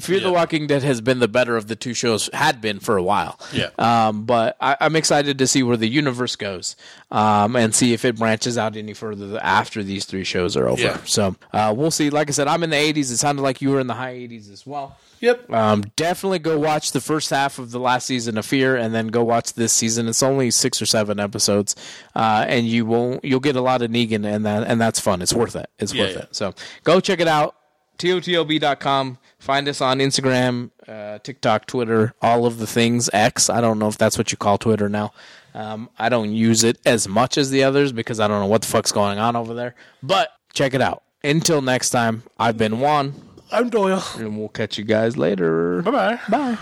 Fear 0.00 0.18
the 0.18 0.32
Walking 0.32 0.66
Dead 0.66 0.82
has 0.82 1.00
been 1.00 1.20
the 1.20 1.28
better 1.28 1.56
of 1.56 1.68
the 1.68 1.76
two 1.76 1.94
shows. 1.94 2.28
Had 2.32 2.60
been 2.60 2.80
for 2.80 2.96
a 2.96 3.02
while. 3.02 3.38
Yeah. 3.52 3.68
Um, 3.78 4.24
but 4.24 4.56
I, 4.60 4.76
I'm 4.80 4.96
excited 4.96 5.38
to 5.38 5.46
see 5.46 5.62
where 5.62 5.76
the 5.76 5.86
universe 5.86 6.34
goes, 6.34 6.74
um, 7.12 7.54
and 7.54 7.72
see 7.72 7.92
if 7.92 8.04
it 8.04 8.18
branches 8.18 8.58
out 8.58 8.76
any 8.76 8.94
further 8.94 9.38
after 9.40 9.84
these 9.84 10.04
three 10.04 10.24
shows 10.24 10.56
are 10.56 10.66
over. 10.66 10.82
Yeah. 10.82 10.98
So 11.04 11.36
uh, 11.52 11.72
we'll 11.76 11.92
see. 11.92 12.10
Like 12.10 12.28
I 12.28 12.32
said, 12.32 12.48
I'm 12.48 12.64
in 12.64 12.70
the 12.70 12.76
80s. 12.76 13.12
It 13.12 13.18
sounded 13.18 13.42
like 13.42 13.62
you 13.62 13.70
were 13.70 13.78
in 13.78 13.86
the 13.86 13.94
high 13.94 14.14
80s 14.14 14.52
as 14.52 14.66
well. 14.66 14.98
Yep. 15.20 15.52
Um, 15.52 15.82
definitely 15.96 16.38
go 16.38 16.58
watch 16.58 16.92
the 16.92 17.00
first 17.00 17.30
half 17.30 17.58
of 17.58 17.70
the 17.70 17.80
last 17.80 18.06
season 18.06 18.38
of 18.38 18.46
Fear, 18.46 18.76
and 18.76 18.94
then 18.94 19.08
go 19.08 19.24
watch 19.24 19.54
this 19.54 19.72
season. 19.72 20.06
It's 20.08 20.22
only 20.22 20.50
six 20.50 20.80
or 20.80 20.86
seven 20.86 21.18
episodes, 21.18 21.74
uh, 22.14 22.44
and 22.48 22.66
you 22.66 22.86
won't 22.86 23.24
you'll 23.24 23.40
get 23.40 23.56
a 23.56 23.60
lot 23.60 23.82
of 23.82 23.90
Negan, 23.90 24.24
and 24.24 24.46
that 24.46 24.64
and 24.66 24.80
that's 24.80 25.00
fun. 25.00 25.20
It's 25.22 25.34
worth 25.34 25.56
it. 25.56 25.68
It's 25.78 25.92
Yeah, 25.92 26.02
worth 26.04 26.12
yeah. 26.16 26.22
it. 26.22 26.34
So 26.36 26.54
go 26.84 27.00
check 27.00 27.20
it 27.20 27.28
out. 27.28 27.54
TOTLB.com. 27.98 29.18
Find 29.38 29.68
us 29.68 29.80
on 29.80 29.98
Instagram, 29.98 30.70
uh, 30.86 31.18
TikTok, 31.18 31.66
Twitter, 31.66 32.14
all 32.22 32.46
of 32.46 32.58
the 32.58 32.66
things. 32.66 33.08
X. 33.12 33.48
I 33.50 33.60
don't 33.60 33.78
know 33.78 33.88
if 33.88 33.98
that's 33.98 34.16
what 34.18 34.30
you 34.32 34.38
call 34.38 34.58
Twitter 34.58 34.88
now. 34.88 35.12
Um, 35.54 35.88
I 35.98 36.08
don't 36.08 36.32
use 36.32 36.64
it 36.64 36.78
as 36.86 37.08
much 37.08 37.38
as 37.38 37.50
the 37.50 37.64
others 37.64 37.92
because 37.92 38.20
I 38.20 38.28
don't 38.28 38.40
know 38.40 38.46
what 38.46 38.62
the 38.62 38.68
fuck's 38.68 38.92
going 38.92 39.18
on 39.18 39.34
over 39.36 39.54
there. 39.54 39.74
But 40.02 40.30
check 40.52 40.74
it 40.74 40.80
out. 40.80 41.02
Until 41.24 41.60
next 41.62 41.90
time, 41.90 42.22
I've 42.38 42.56
been 42.56 42.78
Juan, 42.80 43.14
I'm 43.50 43.70
Doyle. 43.70 44.04
and 44.16 44.38
we'll 44.38 44.48
catch 44.48 44.78
you 44.78 44.84
guys 44.84 45.16
later. 45.16 45.82
Bye 45.82 45.90
bye. 45.90 46.20
Bye. 46.28 46.58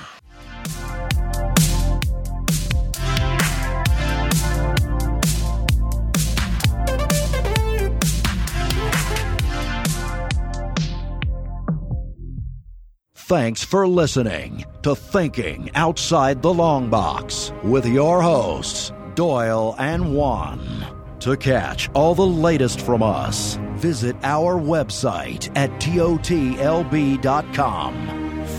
Thanks 13.15 13.65
for 13.65 13.89
listening 13.89 14.65
to 14.83 14.95
Thinking 14.95 15.71
Outside 15.75 16.43
the 16.43 16.55
Long 16.55 16.89
Box 16.91 17.53
with 17.65 17.85
your 17.85 18.23
hosts, 18.23 18.93
Doyle 19.17 19.75
and 19.79 20.15
Juan. 20.15 20.61
To 21.21 21.37
catch 21.37 21.89
all 21.93 22.15
the 22.15 22.27
latest 22.27 22.81
from 22.81 23.03
us, 23.03 23.59
visit 23.77 24.17
our 24.23 24.55
website 24.59 25.51
at 25.57 25.71
totlb.com. 25.81 27.17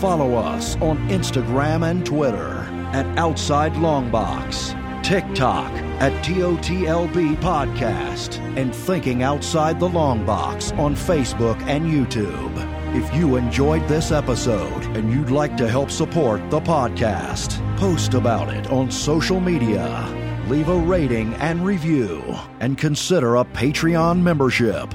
Follow 0.00 0.34
us 0.34 0.76
on 0.76 0.98
Instagram 1.08 1.90
and 1.90 2.06
Twitter 2.06 2.66
at 2.92 3.06
Outside 3.18 3.72
Longbox, 3.74 5.02
TikTok 5.02 5.70
at 6.00 6.12
TOTLB 6.24 7.36
Podcast, 7.36 8.38
and 8.56 8.74
Thinking 8.74 9.22
Outside 9.22 9.80
the 9.80 9.88
Long 9.88 10.24
Box 10.24 10.72
on 10.72 10.94
Facebook 10.94 11.60
and 11.62 11.86
YouTube. 11.86 12.78
If 12.94 13.14
you 13.14 13.36
enjoyed 13.36 13.86
this 13.88 14.12
episode 14.12 14.84
and 14.96 15.12
you'd 15.12 15.30
like 15.30 15.56
to 15.58 15.68
help 15.68 15.90
support 15.90 16.48
the 16.50 16.60
podcast, 16.60 17.58
post 17.76 18.14
about 18.14 18.52
it 18.54 18.70
on 18.70 18.90
social 18.90 19.40
media, 19.40 20.06
leave 20.48 20.68
a 20.68 20.76
rating 20.76 21.34
and 21.34 21.64
review, 21.66 22.22
and 22.60 22.78
consider 22.78 23.36
a 23.36 23.44
Patreon 23.44 24.22
membership. 24.22 24.94